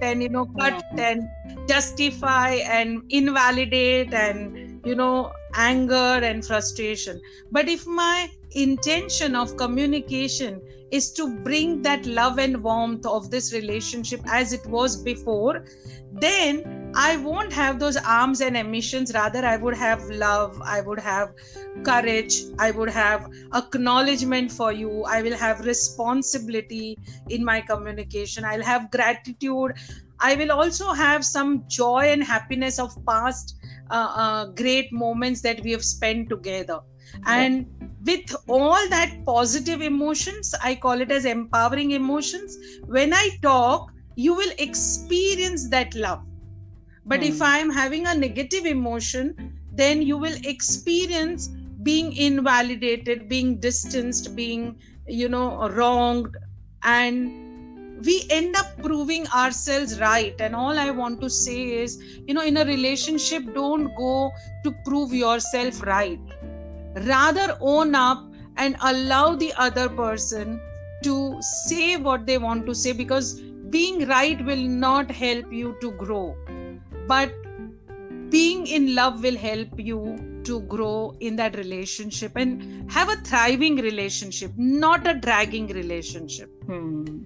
and 0.02 0.22
you 0.22 0.28
know 0.28 0.46
cut 0.60 0.74
Mhm. 0.92 0.98
and 0.98 1.28
justify 1.68 2.50
and 2.78 3.02
invalidate 3.10 4.12
and 4.12 4.52
you 4.84 4.94
know 4.94 5.32
anger 5.54 6.20
and 6.30 6.44
frustration. 6.44 7.20
But 7.50 7.68
if 7.68 7.86
my 7.86 8.28
intention 8.54 9.34
of 9.34 9.56
communication 9.56 10.60
is 10.90 11.10
to 11.12 11.38
bring 11.38 11.80
that 11.82 12.04
love 12.04 12.38
and 12.38 12.62
warmth 12.62 13.06
of 13.06 13.30
this 13.30 13.52
relationship 13.52 14.20
as 14.26 14.52
it 14.52 14.64
was 14.66 15.02
before 15.02 15.64
then 16.12 16.92
i 16.94 17.16
won't 17.16 17.52
have 17.52 17.78
those 17.78 17.96
arms 17.96 18.42
and 18.42 18.56
emissions 18.56 19.14
rather 19.14 19.44
i 19.46 19.56
would 19.56 19.74
have 19.74 20.02
love 20.10 20.60
i 20.64 20.80
would 20.82 21.00
have 21.00 21.32
courage 21.82 22.42
i 22.58 22.70
would 22.70 22.90
have 22.90 23.26
acknowledgement 23.54 24.52
for 24.52 24.70
you 24.72 25.02
i 25.04 25.22
will 25.22 25.36
have 25.36 25.64
responsibility 25.64 26.98
in 27.30 27.42
my 27.42 27.60
communication 27.60 28.44
i'll 28.44 28.62
have 28.62 28.90
gratitude. 28.90 29.72
I 30.24 30.36
will 30.36 30.52
also 30.52 30.92
have 30.92 31.24
some 31.24 31.64
joy 31.66 32.12
and 32.12 32.22
happiness 32.22 32.78
of 32.78 32.92
past 33.08 33.56
uh, 33.90 34.12
uh, 34.16 34.46
great 34.52 34.92
moments 34.92 35.40
that 35.42 35.60
we 35.64 35.72
have 35.72 35.84
spent 35.84 36.28
together 36.28 36.78
and 37.26 37.66
with 38.04 38.34
all 38.48 38.88
that 38.90 39.12
positive 39.26 39.80
emotions 39.80 40.54
i 40.62 40.74
call 40.74 41.00
it 41.00 41.10
as 41.10 41.24
empowering 41.24 41.90
emotions 41.92 42.56
when 42.86 43.12
i 43.14 43.28
talk 43.42 43.90
you 44.16 44.34
will 44.34 44.52
experience 44.58 45.70
that 45.70 45.94
love. 45.94 46.20
But 47.06 47.22
if 47.22 47.40
Hmm. 47.40 47.42
i'm 47.42 47.70
having 47.70 48.06
a 48.06 48.14
negative 48.14 48.64
emotion 48.66 49.34
then 49.70 50.02
you 50.02 50.18
will 50.18 50.36
experience 50.44 51.48
being 51.82 52.12
invalidated 52.12 53.28
being 53.28 53.58
distanced 53.60 54.34
being 54.36 54.76
you 55.06 55.28
know 55.28 55.68
wronged. 55.68 56.36
And 56.84 57.34
we 58.04 58.24
end 58.30 58.56
up 58.56 58.66
proving 58.82 59.26
ourselves 59.28 60.00
right. 60.00 60.34
And 60.40 60.54
all 60.56 60.78
i 60.78 60.90
want 60.90 61.20
to 61.20 61.30
say 61.30 61.60
is 61.82 61.98
you 62.26 62.34
know 62.34 62.42
in 62.44 62.56
a 62.56 62.64
relationship 62.64 63.44
don't 63.54 63.94
go 63.94 64.32
to 64.64 64.72
prove 64.84 65.12
yourself 65.12 65.82
right 65.82 66.20
rather 66.94 67.56
own 67.60 67.94
up 67.94 68.24
and 68.56 68.76
allow 68.82 69.34
the 69.34 69.52
other 69.56 69.88
person 69.88 70.60
to 71.02 71.38
say 71.40 71.96
what 71.96 72.26
they 72.26 72.38
want 72.38 72.66
to 72.66 72.74
say 72.74 72.92
because 72.92 73.40
being 73.70 74.06
right 74.06 74.44
will 74.44 74.62
not 74.62 75.10
help 75.10 75.52
you 75.52 75.76
to 75.80 75.90
grow. 75.92 76.36
But 77.06 77.32
being 78.30 78.66
in 78.66 78.94
love 78.94 79.22
will 79.22 79.36
help 79.36 79.78
you 79.78 80.40
to 80.44 80.60
grow 80.62 81.14
in 81.20 81.36
that 81.36 81.56
relationship 81.56 82.32
and 82.36 82.90
have 82.90 83.08
a 83.08 83.16
thriving 83.16 83.76
relationship 83.76 84.52
not 84.56 85.06
a 85.06 85.14
dragging 85.14 85.68
relationship. 85.68 86.50
Hmm. 86.66 87.22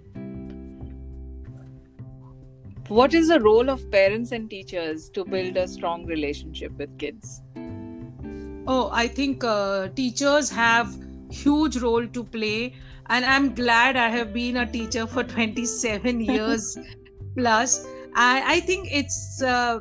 what 2.89 3.15
is 3.15 3.29
the 3.29 3.41
role 3.41 3.69
of 3.69 3.91
parents 3.91 4.31
and 4.33 4.49
teachers 4.49 5.09
to 5.11 5.25
build 5.25 5.57
a 5.57 5.67
strong 5.67 6.05
relationship 6.07 6.71
with 6.79 6.97
kids 6.99 7.43
oh 8.67 8.91
i 8.93 9.07
think 9.09 9.45
uh, 9.45 9.89
teachers 10.01 10.51
have 10.51 10.97
huge 11.41 11.77
role 11.85 12.07
to 12.19 12.25
play 12.37 12.75
and 13.09 13.25
i'm 13.25 13.55
glad 13.55 13.97
i 13.97 14.09
have 14.09 14.33
been 14.33 14.57
a 14.57 14.67
teacher 14.77 15.07
for 15.07 15.25
27 15.35 16.21
years 16.21 16.77
plus 17.37 17.87
I, 18.19 18.43
I 18.57 18.61
think 18.61 18.89
it's 18.91 19.43
uh, 19.43 19.81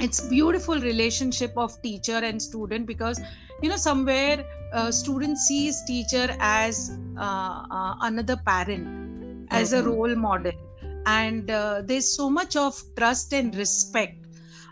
it's 0.00 0.20
beautiful 0.28 0.80
relationship 0.80 1.52
of 1.56 1.80
teacher 1.82 2.18
and 2.28 2.40
student 2.42 2.86
because 2.86 3.20
you 3.62 3.68
know 3.68 3.76
somewhere 3.76 4.44
uh, 4.72 4.90
student 4.90 5.38
sees 5.38 5.82
teacher 5.84 6.28
as 6.40 6.90
uh, 7.18 7.62
uh, 7.70 7.94
another 8.02 8.36
parent 8.36 8.90
as 9.50 9.72
a 9.72 9.82
Mhm. 9.82 9.82
role 9.82 10.14
model 10.14 10.52
and 11.06 11.50
uh, 11.50 11.82
there's 11.84 12.14
so 12.14 12.28
much 12.30 12.56
of 12.56 12.82
trust 12.96 13.32
and 13.32 13.54
respect 13.56 14.25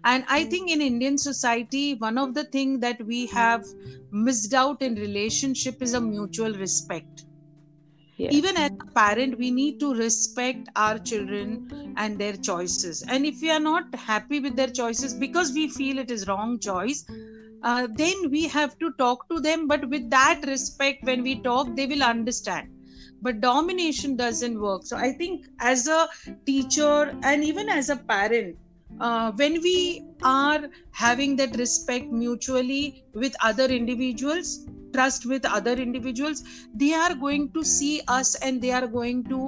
and 0.05 0.25
i 0.29 0.45
think 0.45 0.71
in 0.71 0.81
indian 0.81 1.19
society 1.19 1.95
one 1.95 2.19
of 2.19 2.35
the 2.35 2.45
thing 2.57 2.81
that 2.81 3.05
we 3.07 3.27
have 3.27 3.65
missed 4.13 4.55
out 4.55 4.81
in 4.83 4.95
relationship 4.95 5.77
is 5.83 5.93
a 5.95 6.01
mutual 6.01 6.53
respect. 6.55 7.25
Even 8.29 8.57
as 8.59 8.71
a 8.81 8.87
parent 8.99 9.39
we 9.39 9.51
need 9.51 9.79
to 9.81 9.95
respect 9.95 10.69
our 10.77 10.99
children 10.99 11.63
and 11.97 12.19
their 12.19 12.37
choices. 12.37 13.03
And 13.09 13.25
if 13.25 13.41
we 13.41 13.51
are 13.51 13.61
not 13.61 13.95
happy 13.95 14.41
with 14.41 14.57
their 14.57 14.69
choices 14.71 15.15
because 15.15 15.53
we 15.55 15.69
feel 15.69 15.99
it 15.99 16.11
is 16.11 16.27
wrong 16.29 16.59
choice 16.59 17.05
uh, 17.63 17.89
then 17.91 18.31
we 18.31 18.49
have 18.49 18.77
to 18.79 18.93
talk 18.99 19.27
to 19.31 19.41
them. 19.41 19.67
But 19.69 19.89
with 19.89 20.11
that 20.11 20.41
respect 20.47 20.99
when 21.05 21.23
we 21.23 21.41
talk 21.43 21.77
they 21.77 21.87
will 21.87 22.03
understand. 22.03 22.69
But 23.23 23.41
domination 23.41 24.17
doesn't 24.17 24.61
work. 24.61 24.83
So 24.87 24.97
i 24.99 25.13
think 25.13 25.45
as 25.61 25.87
a 25.87 26.09
teacher 26.47 27.15
and 27.23 27.45
even 27.45 27.69
as 27.71 27.89
a 27.91 27.97
parent 27.97 28.59
uh, 29.01 29.33
when 29.33 29.61
we 29.63 30.05
are 30.23 30.69
having 30.93 31.37
that 31.37 31.57
respect 31.57 32.07
mutually 32.11 33.05
with 33.15 33.35
other 33.43 33.67
individuals 33.67 34.67
trust 34.95 35.27
with 35.27 35.47
other 35.59 35.75
individuals 35.87 36.43
they 36.83 36.93
are 36.95 37.15
going 37.15 37.51
to 37.57 37.65
see 37.65 38.01
us 38.17 38.35
and 38.37 38.63
they 38.63 38.71
are 38.71 38.87
going 38.87 39.25
to 39.25 39.41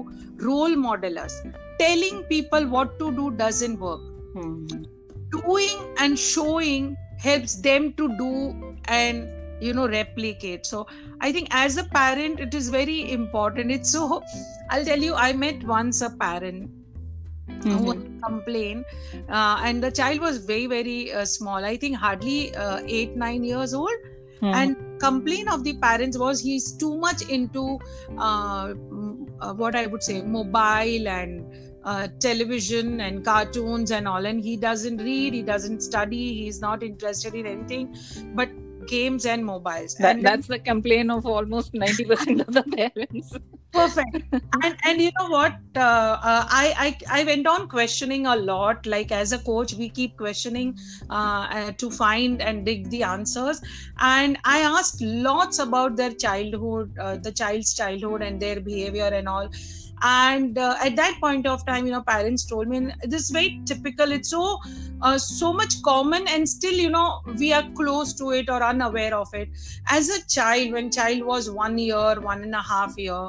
role 0.48 0.76
model 0.76 1.18
us. 1.18 1.40
Telling 1.78 2.22
people 2.24 2.66
what 2.66 2.98
to 2.98 3.12
do 3.12 3.30
doesn't 3.30 3.78
work. 3.78 4.00
Hmm. 4.36 4.66
doing 5.34 5.76
and 5.98 6.18
showing 6.22 6.88
helps 7.18 7.54
them 7.66 7.86
to 8.00 8.08
do 8.18 8.30
and 8.84 9.62
you 9.62 9.72
know 9.78 9.86
replicate. 9.88 10.66
So 10.66 10.86
i 11.20 11.30
think 11.36 11.54
as 11.60 11.78
a 11.82 11.84
parent 11.84 12.40
it 12.46 12.54
is 12.54 12.68
very 12.68 12.98
important. 13.12 13.76
It's 13.78 13.92
so 13.98 14.22
i'll 14.70 14.84
tell 14.90 15.06
you 15.08 15.14
i 15.26 15.32
met 15.44 15.64
once 15.72 16.02
a 16.08 16.10
parent 16.24 16.75
who 17.62 17.78
Mhm. 17.78 17.86
would 17.86 18.02
complain. 18.26 18.84
Uh, 19.28 19.60
and 19.64 19.82
the 19.82 19.90
child 19.90 20.20
was 20.20 20.38
very 20.50 20.66
very 20.66 21.12
uh, 21.12 21.24
small. 21.24 21.64
I 21.64 21.76
think 21.76 21.96
hardly 21.96 22.54
uh, 22.54 22.80
8 22.86 23.16
9 23.16 23.44
years 23.44 23.74
old. 23.74 24.12
Hmm. 24.40 24.52
and 24.56 24.76
complaint 25.02 25.48
of 25.50 25.62
the 25.66 25.72
parents 25.82 26.18
was 26.22 26.40
he's 26.46 26.64
too 26.80 26.90
much 27.04 27.22
into 27.36 27.62
uh, 28.18 28.74
uh, 29.40 29.54
what 29.60 29.74
i 29.74 29.86
would 29.86 30.02
say 30.02 30.16
mobile 30.34 31.08
and 31.12 31.54
uh, 31.84 32.08
television 32.20 33.00
and 33.00 33.24
cartoons 33.24 33.90
and 33.90 34.06
all. 34.06 34.26
And 34.26 34.42
he 34.42 34.56
doesn't 34.56 34.98
read 34.98 35.32
he 35.32 35.42
doesn't 35.42 35.80
study 35.80 36.34
he's 36.42 36.60
not 36.60 36.82
interested 36.82 37.34
in 37.34 37.46
anything 37.46 37.94
but 38.34 38.50
games 38.86 39.24
and 39.24 39.44
mobiles. 39.44 39.94
That, 39.94 40.16
and 40.16 40.26
that's 40.26 40.46
the 40.48 40.58
complaint 40.58 41.10
of 41.10 41.24
almost 41.26 41.72
90% 41.72 42.40
of 42.46 42.52
the 42.52 42.62
parents 42.76 43.32
perfect. 43.76 44.18
And 44.62 44.76
and 44.84 45.00
you 45.00 45.10
know 45.18 45.28
what? 45.28 45.54
Uh, 45.76 45.80
uh, 46.32 46.46
I, 46.48 46.96
I 47.10 47.20
i 47.20 47.24
went 47.24 47.46
on 47.46 47.68
questioning 47.68 48.26
a 48.26 48.36
lot. 48.36 48.86
Like 48.86 49.12
as 49.12 49.32
a 49.32 49.38
coach 49.38 49.74
we 49.74 49.90
keep 49.90 50.16
questioning 50.16 50.76
uh, 51.10 51.46
uh, 51.58 51.72
to 51.72 51.90
find 51.90 52.40
and 52.40 52.64
dig 52.64 52.88
the 52.90 53.02
answers. 53.02 53.60
And 53.98 54.38
i 54.44 54.60
asked 54.60 55.02
lots 55.02 55.58
about 55.58 55.96
their 55.96 56.14
childhood 56.14 56.96
uh, 56.98 57.16
the 57.18 57.32
child's 57.32 57.74
childhood 57.74 58.22
and 58.22 58.40
their 58.40 58.60
behavior 58.60 59.10
and 59.20 59.28
all 59.28 59.50
and 60.02 60.58
uh, 60.58 60.76
at 60.82 60.96
that 60.96 61.18
point 61.20 61.46
of 61.46 61.64
time 61.66 61.86
you 61.86 61.92
know 61.92 62.02
parents 62.02 62.44
told 62.44 62.68
me 62.68 62.90
this 63.04 63.24
is 63.24 63.30
very 63.30 63.60
typical. 63.64 64.12
It's 64.12 64.30
so 64.30 64.58
uh, 65.02 65.18
so 65.18 65.52
much 65.52 65.82
common 65.82 66.26
and 66.28 66.48
still 66.48 66.74
you 66.74 66.90
know 66.90 67.20
we 67.38 67.52
are 67.52 67.64
close 67.76 68.14
to 68.14 68.30
it 68.30 68.50
or 68.50 68.62
unaware 68.62 69.14
of 69.14 69.28
it. 69.32 69.48
As 69.88 70.08
a 70.08 70.26
child 70.26 70.72
when 70.72 70.90
child 70.90 71.22
was 71.24 71.50
one 71.50 71.78
year 71.78 72.20
one 72.20 72.42
and 72.42 72.54
a 72.54 72.62
half 72.62 72.96
year 72.98 73.28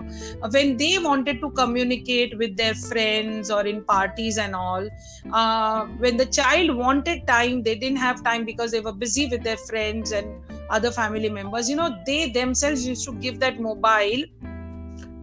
when 0.52 0.78
they 0.78 0.98
wanted 1.00 1.40
to 1.42 1.52
communicate 1.52 2.38
with 2.38 2.58
their 2.58 2.74
friends 2.76 3.50
or 3.52 3.66
in 3.66 3.84
parties 3.84 4.38
and 4.38 4.56
all 4.56 4.88
uh, 5.32 5.86
when 5.98 6.18
the 6.18 6.26
child 6.26 6.76
wanted 6.76 7.26
time 7.28 7.64
they 7.64 7.76
didn't 7.76 7.98
have 7.98 8.24
time 8.24 8.46
because 8.46 8.72
they 8.72 8.82
were 8.82 8.94
busy 8.94 9.28
with 9.28 9.44
their 9.44 9.58
friends 9.58 10.12
and 10.12 10.28
other 10.70 10.92
family 10.92 11.30
members. 11.30 11.70
You 11.70 11.78
know 11.78 11.96
they 12.06 12.30
themselves 12.30 12.86
used 12.86 13.06
to 13.06 13.14
give 13.14 13.40
that 13.40 13.60
mobile 13.60 14.24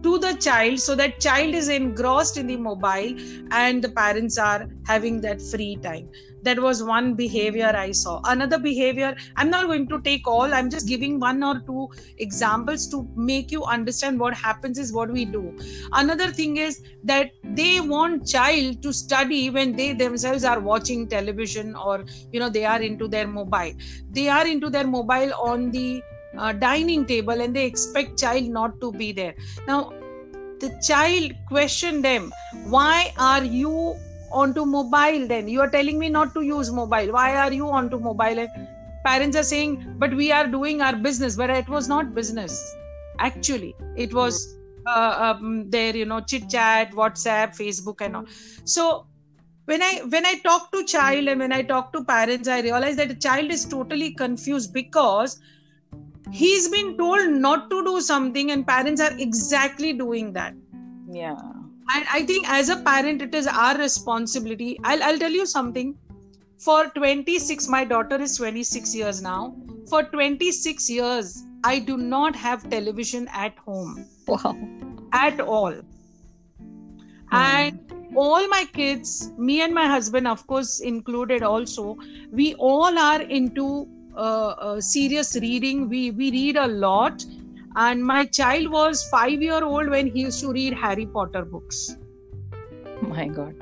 to 0.05 0.19
the 0.19 0.33
child 0.45 0.79
so 0.79 0.93
that 0.93 1.19
child 1.19 1.55
is 1.55 1.67
engrossed 1.67 2.37
in 2.37 2.45
the 2.47 2.57
mobile 2.57 3.15
and 3.51 3.83
the 3.83 3.89
parents 3.89 4.37
are 4.37 4.67
having 4.85 5.19
that 5.21 5.41
free 5.41 5.77
time. 5.77 6.09
That 6.43 6.59
was 6.59 6.83
one 6.83 7.15
behavior 7.15 7.71
i 7.75 7.91
saw. 7.91 8.21
Another 8.25 8.59
behavior 8.59 9.15
i'm 9.35 9.49
not 9.49 9.65
going 9.65 9.87
to 9.93 9.99
take 10.01 10.27
all 10.27 10.53
i'm 10.53 10.69
just 10.69 10.87
giving 10.87 11.19
one 11.19 11.41
or 11.41 11.55
two 11.69 11.87
examples 12.19 12.87
to 12.91 13.01
make 13.15 13.51
you 13.51 13.63
understand 13.63 14.19
what 14.19 14.35
happens 14.35 14.77
is 14.77 14.93
what 14.93 15.11
we 15.11 15.25
do. 15.25 15.57
Another 15.93 16.31
thing 16.31 16.57
is 16.57 16.81
that 17.03 17.31
they 17.43 17.79
want 17.79 18.27
child 18.27 18.83
to 18.83 18.93
study 18.93 19.49
when 19.49 19.75
they 19.75 19.93
themselves 19.93 20.43
are 20.43 20.59
watching 20.59 21.07
television 21.07 21.75
or 21.75 22.05
you 22.31 22.39
know 22.39 22.49
they 22.49 22.65
are 22.65 22.81
into 22.81 23.07
their 23.07 23.27
mobile. 23.27 23.73
They 24.11 24.27
are 24.27 24.45
into 24.45 24.69
their 24.69 24.85
mobile 24.85 25.33
on 25.39 25.71
the 25.71 26.03
uh, 26.37 26.51
dining 26.53 27.05
table 27.05 27.41
and 27.41 27.55
they 27.55 27.65
expect 27.65 28.19
child 28.19 28.45
not 28.45 28.79
to 28.81 28.91
be 28.91 29.11
there. 29.11 29.35
Now 29.67 29.93
the 30.59 30.71
child 30.87 31.33
question 31.47 32.01
them 32.01 32.31
why 32.65 33.13
are 33.17 33.43
you 33.43 33.95
onto 34.31 34.65
mobile 34.65 35.27
then? 35.27 35.47
You 35.47 35.61
are 35.61 35.69
telling 35.69 35.99
me 35.99 36.09
not 36.09 36.33
to 36.33 36.41
use 36.41 36.71
mobile. 36.71 37.11
Why 37.11 37.35
are 37.35 37.53
you 37.53 37.69
onto 37.69 37.99
mobile? 37.99 38.39
And 38.39 38.49
parents 39.05 39.37
are 39.37 39.43
saying 39.43 39.95
but 39.97 40.13
we 40.13 40.31
are 40.31 40.47
doing 40.47 40.81
our 40.81 40.95
business. 40.95 41.35
But 41.35 41.49
it 41.49 41.69
was 41.69 41.87
not 41.87 42.13
business. 42.13 42.75
Actually 43.19 43.75
it 43.95 44.13
was 44.13 44.57
uh, 44.87 45.35
um, 45.39 45.69
there 45.69 45.95
you 45.95 46.05
know 46.05 46.21
chit 46.21 46.49
chat 46.49 46.91
whatsapp 46.91 47.57
facebook 47.57 48.01
and 48.01 48.17
all. 48.17 48.25
So 48.65 49.07
when 49.65 49.81
i 49.81 50.01
when 50.09 50.25
i 50.25 50.35
talk 50.45 50.71
to 50.71 50.83
child 50.85 51.27
and 51.27 51.39
when 51.39 51.51
i 51.51 51.61
talk 51.61 51.91
to 51.93 52.03
parents 52.05 52.47
i 52.47 52.59
realize 52.61 52.95
that 52.95 53.09
the 53.09 53.15
child 53.27 53.51
is 53.51 53.65
totally 53.65 54.11
confused 54.11 54.73
because 54.73 55.39
he's 56.31 56.69
been 56.69 56.97
told 56.97 57.29
not 57.29 57.69
to 57.69 57.83
do 57.83 58.01
something 58.01 58.51
and 58.51 58.65
parents 58.67 59.01
are 59.01 59.15
exactly 59.17 59.93
doing 59.93 60.33
that. 60.33 60.53
Yeah. 61.11 61.37
And 61.93 62.05
i 62.11 62.25
think 62.25 62.49
as 62.49 62.69
a 62.69 62.77
parent 62.77 63.21
it 63.21 63.35
is 63.35 63.47
our 63.47 63.77
responsibility. 63.77 64.79
I'll, 64.83 65.03
I'll 65.03 65.19
tell 65.19 65.31
you 65.31 65.45
something. 65.45 65.95
For 66.57 66.87
26 66.95 67.67
my 67.67 67.85
daughter 67.85 68.19
is 68.21 68.37
26 68.37 68.95
years 68.95 69.21
now. 69.21 69.55
For 69.89 70.03
26 70.03 70.89
years 70.89 71.43
i 71.63 71.79
do 71.79 71.97
not 71.97 72.35
have 72.35 72.69
television 72.69 73.27
at 73.31 73.57
home. 73.57 74.07
Wow. 74.27 74.57
At 75.13 75.39
all. 75.39 75.73
Mm. 77.31 77.37
and 77.37 78.15
all 78.15 78.47
my 78.47 78.65
kids 78.73 79.31
me 79.37 79.61
and 79.61 79.73
my 79.73 79.87
husband 79.87 80.27
of 80.27 80.45
course 80.47 80.79
included 80.79 81.43
also 81.43 81.97
we 82.31 82.53
all 82.55 82.97
are 82.97 83.21
into 83.21 83.87
serious 84.79 85.35
reading. 85.35 85.89
We 85.89 86.11
we 86.11 86.31
read 86.31 86.57
a 86.57 86.67
lot, 86.67 87.25
and 87.75 88.03
my 88.03 88.25
child 88.25 88.71
was 88.71 89.07
five 89.09 89.41
year 89.41 89.63
old 89.63 89.89
when 89.89 90.07
he 90.07 90.21
used 90.21 90.41
to 90.41 90.51
read 90.51 90.73
Harry 90.73 91.05
Potter 91.05 91.45
books. 91.45 91.97
My 93.01 93.27
God. 93.27 93.55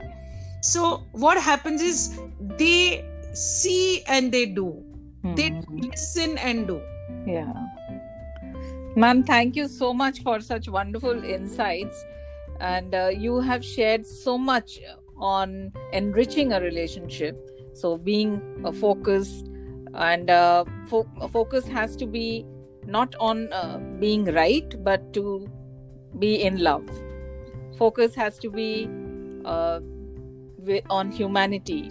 So 0.62 1.04
what 1.12 1.38
happens 1.38 1.82
is 1.82 2.20
they 2.58 3.06
see 3.34 4.04
and 4.08 4.32
they 4.32 4.46
do. 4.46 4.84
Hmm. 5.22 5.36
They 5.36 5.62
listen 5.70 6.38
and 6.38 6.68
do. 6.68 6.82
Yeah. 7.26 7.52
Ma'am, 8.96 9.24
thank 9.24 9.56
you 9.56 9.68
so 9.68 9.94
much 9.94 10.22
for 10.22 10.40
such 10.40 10.70
wonderful 10.70 11.24
insights. 11.24 12.06
And 12.60 12.94
uh, 12.94 13.10
you 13.10 13.40
have 13.42 13.66
shared 13.66 14.06
so 14.06 14.38
much 14.38 14.80
on 15.18 15.74
enriching 15.92 16.54
a 16.54 16.62
relationship. 16.62 17.50
So, 17.74 17.98
being 17.98 18.62
a 18.64 18.72
focused 18.72 19.50
and 19.96 20.30
uh, 20.30 20.66
fo- 20.88 21.08
focus 21.32 21.68
has 21.68 21.96
to 21.96 22.06
be 22.06 22.46
not 22.86 23.16
on 23.20 23.52
uh, 23.54 23.78
being 24.00 24.26
right 24.26 24.76
but 24.84 25.14
to 25.14 25.48
be 26.20 26.42
in 26.42 26.58
love. 26.58 26.88
Focus 27.78 28.16
has 28.16 28.38
to 28.40 28.50
be 28.50 28.88
uh, 29.46 29.80
on 30.90 31.12
humanity. 31.12 31.90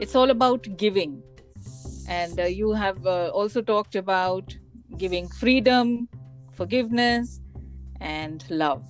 It's 0.00 0.14
all 0.14 0.30
about 0.30 0.66
giving. 0.76 1.22
And 2.08 2.38
uh, 2.38 2.44
you 2.44 2.72
have 2.72 3.06
uh, 3.06 3.28
also 3.28 3.62
talked 3.62 3.96
about 3.96 4.56
giving 4.98 5.28
freedom 5.28 6.08
forgiveness 6.52 7.40
and 8.00 8.44
love 8.50 8.84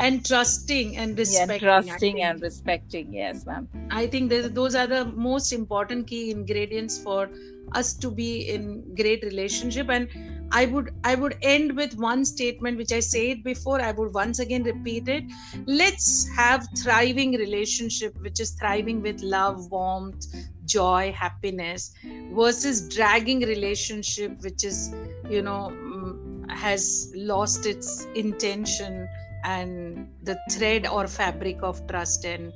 and 0.00 0.24
trusting 0.24 0.96
and 0.96 1.18
respecting 1.18 1.86
yeah, 1.86 1.96
trusting 1.96 2.22
and 2.22 2.42
respecting 2.42 3.12
yes 3.12 3.46
ma'am. 3.46 3.68
I 3.90 4.06
think 4.06 4.30
those 4.30 4.74
are 4.74 4.86
the 4.86 5.04
most 5.04 5.52
important 5.52 6.06
key 6.06 6.30
ingredients 6.30 6.98
for 7.02 7.30
us 7.74 7.94
to 7.98 8.10
be 8.10 8.48
in 8.48 8.94
great 8.96 9.22
relationship. 9.24 9.88
And 9.90 10.08
i 10.52 10.66
would 10.66 10.90
i 11.04 11.14
would 11.14 11.34
end 11.42 11.76
with 11.76 11.92
one 12.04 12.24
statement 12.24 12.76
which 12.76 12.92
i 12.92 13.00
said 13.00 13.44
before. 13.44 13.80
I 13.80 13.92
would 13.92 14.14
once 14.14 14.38
again 14.40 14.64
repeat 14.64 15.08
it. 15.08 15.24
Let's 15.66 16.26
have 16.36 16.66
thriving 16.82 17.32
relationship 17.32 18.14
which 18.20 18.40
is 18.40 18.52
thriving 18.52 19.02
with 19.02 19.22
love 19.22 19.70
warmth 19.70 20.26
joy 20.64 21.12
happiness 21.18 21.92
versus 22.32 22.88
dragging 22.88 23.40
relationship 23.40 24.32
which 24.40 24.64
is 24.64 24.90
you 25.28 25.42
know 25.42 25.62
mm, 25.72 26.50
has 26.50 27.12
lost 27.14 27.66
its 27.66 28.06
intention 28.14 29.08
and 29.44 30.08
the 30.22 30.38
thread 30.50 30.86
or 30.86 31.06
fabric 31.06 31.62
of 31.62 31.86
trust 31.86 32.24
and 32.24 32.52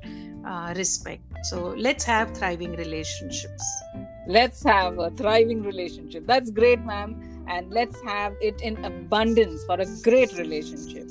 uh, 0.46 0.74
respect. 0.76 1.22
So 1.44 1.74
let's 1.76 2.04
have 2.04 2.36
thriving 2.36 2.72
relationships. 2.76 3.64
Let's 4.26 4.62
have 4.64 4.98
a 4.98 5.10
thriving 5.10 5.62
relationship. 5.62 6.26
That's 6.26 6.50
great 6.50 6.80
ma'am. 6.84 7.44
And 7.48 7.70
let's 7.70 8.00
have 8.02 8.34
it 8.40 8.60
in 8.62 8.82
abundance 8.84 9.62
for 9.66 9.80
a 9.80 9.86
great 10.02 10.32
relationship. 10.38 11.08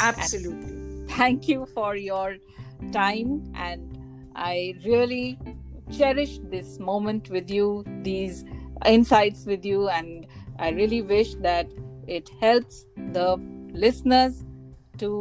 Absolutely. 0.00 0.70
And 0.70 1.10
thank 1.10 1.48
you 1.48 1.66
for 1.74 1.96
your 1.96 2.36
time. 2.92 3.52
And 3.54 3.96
i 4.36 4.74
really 4.86 5.38
cherish 5.90 6.38
this 6.44 6.78
moment 6.78 7.28
with 7.30 7.50
you 7.50 7.84
these 8.02 8.44
insights 8.86 9.44
with 9.44 9.64
you. 9.64 9.88
And 9.88 10.26
i 10.58 10.70
really 10.70 11.02
wish 11.02 11.34
that 11.36 11.66
it 12.06 12.30
helps 12.40 12.86
the 13.12 13.36
listeners 13.72 14.44
to 15.00 15.12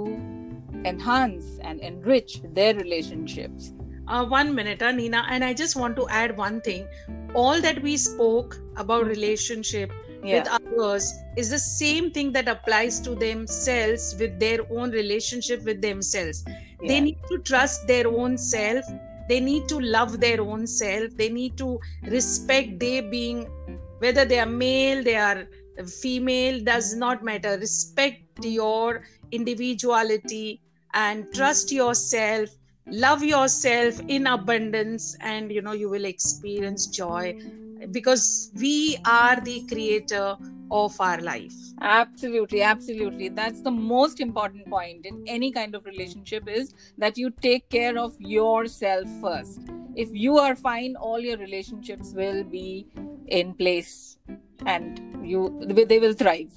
enhance 0.85 1.57
and 1.61 1.79
enrich 1.81 2.41
their 2.53 2.73
relationships 2.75 3.73
uh, 4.09 4.25
one 4.25 4.55
minute, 4.55 4.81
uh, 4.81 4.91
Nina, 4.91 5.25
and 5.29 5.43
I 5.43 5.53
just 5.53 5.75
want 5.75 5.95
to 5.97 6.09
add 6.09 6.35
one 6.35 6.61
thing. 6.61 6.87
All 7.35 7.61
that 7.61 7.81
we 7.81 7.95
spoke 7.95 8.59
about 8.75 9.05
relationship 9.05 9.91
yeah. 10.23 10.39
with 10.39 10.47
others 10.47 11.13
is 11.37 11.49
the 11.49 11.59
same 11.59 12.11
thing 12.11 12.31
that 12.33 12.47
applies 12.47 12.99
to 13.01 13.13
themselves 13.13 14.15
with 14.19 14.39
their 14.39 14.59
own 14.71 14.91
relationship 14.91 15.63
with 15.63 15.81
themselves. 15.81 16.43
Yeah. 16.47 16.87
They 16.87 17.01
need 17.01 17.19
to 17.29 17.37
trust 17.39 17.87
their 17.87 18.07
own 18.07 18.37
self. 18.37 18.83
They 19.27 19.39
need 19.39 19.69
to 19.69 19.79
love 19.79 20.19
their 20.19 20.41
own 20.41 20.65
self. 20.65 21.15
They 21.15 21.29
need 21.29 21.55
to 21.57 21.79
respect 22.07 22.79
their 22.79 23.03
being, 23.03 23.45
whether 23.99 24.25
they 24.25 24.39
are 24.39 24.47
male, 24.47 25.03
they 25.03 25.17
are 25.17 25.47
female, 25.85 26.63
does 26.63 26.95
not 26.95 27.23
matter. 27.23 27.59
Respect 27.59 28.43
your 28.43 29.03
individuality 29.31 30.61
and 30.93 31.31
trust 31.33 31.71
yourself 31.71 32.49
love 32.91 33.23
yourself 33.23 33.99
in 34.07 34.25
abundance 34.27 35.15
and 35.21 35.51
you 35.51 35.61
know 35.61 35.73
you 35.73 35.89
will 35.89 36.05
experience 36.05 36.87
joy 36.87 37.35
because 37.91 38.51
we 38.55 38.97
are 39.05 39.39
the 39.41 39.61
creator 39.67 40.35
of 40.71 40.99
our 40.99 41.19
life. 41.21 41.53
Absolutely 41.81 42.61
absolutely. 42.61 43.29
That's 43.29 43.61
the 43.61 43.71
most 43.71 44.19
important 44.19 44.69
point 44.69 45.05
in 45.05 45.23
any 45.27 45.51
kind 45.51 45.75
of 45.75 45.85
relationship 45.85 46.47
is 46.47 46.73
that 46.97 47.17
you 47.17 47.31
take 47.41 47.69
care 47.69 47.97
of 47.97 48.13
yourself 48.19 49.07
first. 49.21 49.59
If 49.95 50.09
you 50.13 50.37
are 50.37 50.55
fine 50.55 50.95
all 50.95 51.19
your 51.19 51.37
relationships 51.37 52.13
will 52.13 52.43
be 52.43 52.87
in 53.27 53.53
place 53.53 54.17
and 54.65 55.01
you 55.23 55.63
they 55.67 55.99
will 55.99 56.13
thrive 56.13 56.51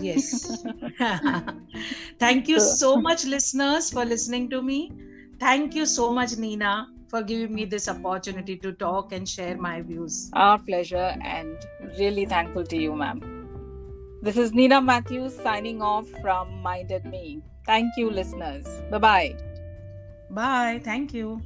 Yes. 0.00 0.64
Thank 2.18 2.48
you 2.48 2.60
so 2.60 2.96
much, 2.96 3.24
listeners, 3.24 3.90
for 3.90 4.04
listening 4.04 4.50
to 4.50 4.62
me. 4.62 4.92
Thank 5.38 5.74
you 5.74 5.86
so 5.86 6.12
much, 6.12 6.36
Nina, 6.36 6.86
for 7.08 7.22
giving 7.22 7.54
me 7.54 7.64
this 7.64 7.88
opportunity 7.88 8.56
to 8.58 8.72
talk 8.72 9.12
and 9.12 9.28
share 9.28 9.56
my 9.56 9.80
views. 9.82 10.30
Our 10.34 10.58
pleasure, 10.58 11.14
and 11.22 11.56
really 11.98 12.24
thankful 12.26 12.64
to 12.64 12.76
you, 12.76 12.94
ma'am. 12.94 13.22
This 14.22 14.36
is 14.36 14.52
Nina 14.52 14.80
Matthews 14.82 15.34
signing 15.34 15.80
off 15.80 16.06
from 16.20 16.60
Minded 16.62 17.06
Me. 17.06 17.42
Thank 17.64 17.96
you, 17.96 18.10
listeners. 18.10 18.66
Bye 18.90 18.98
bye. 18.98 19.36
Bye. 20.30 20.80
Thank 20.84 21.14
you. 21.14 21.40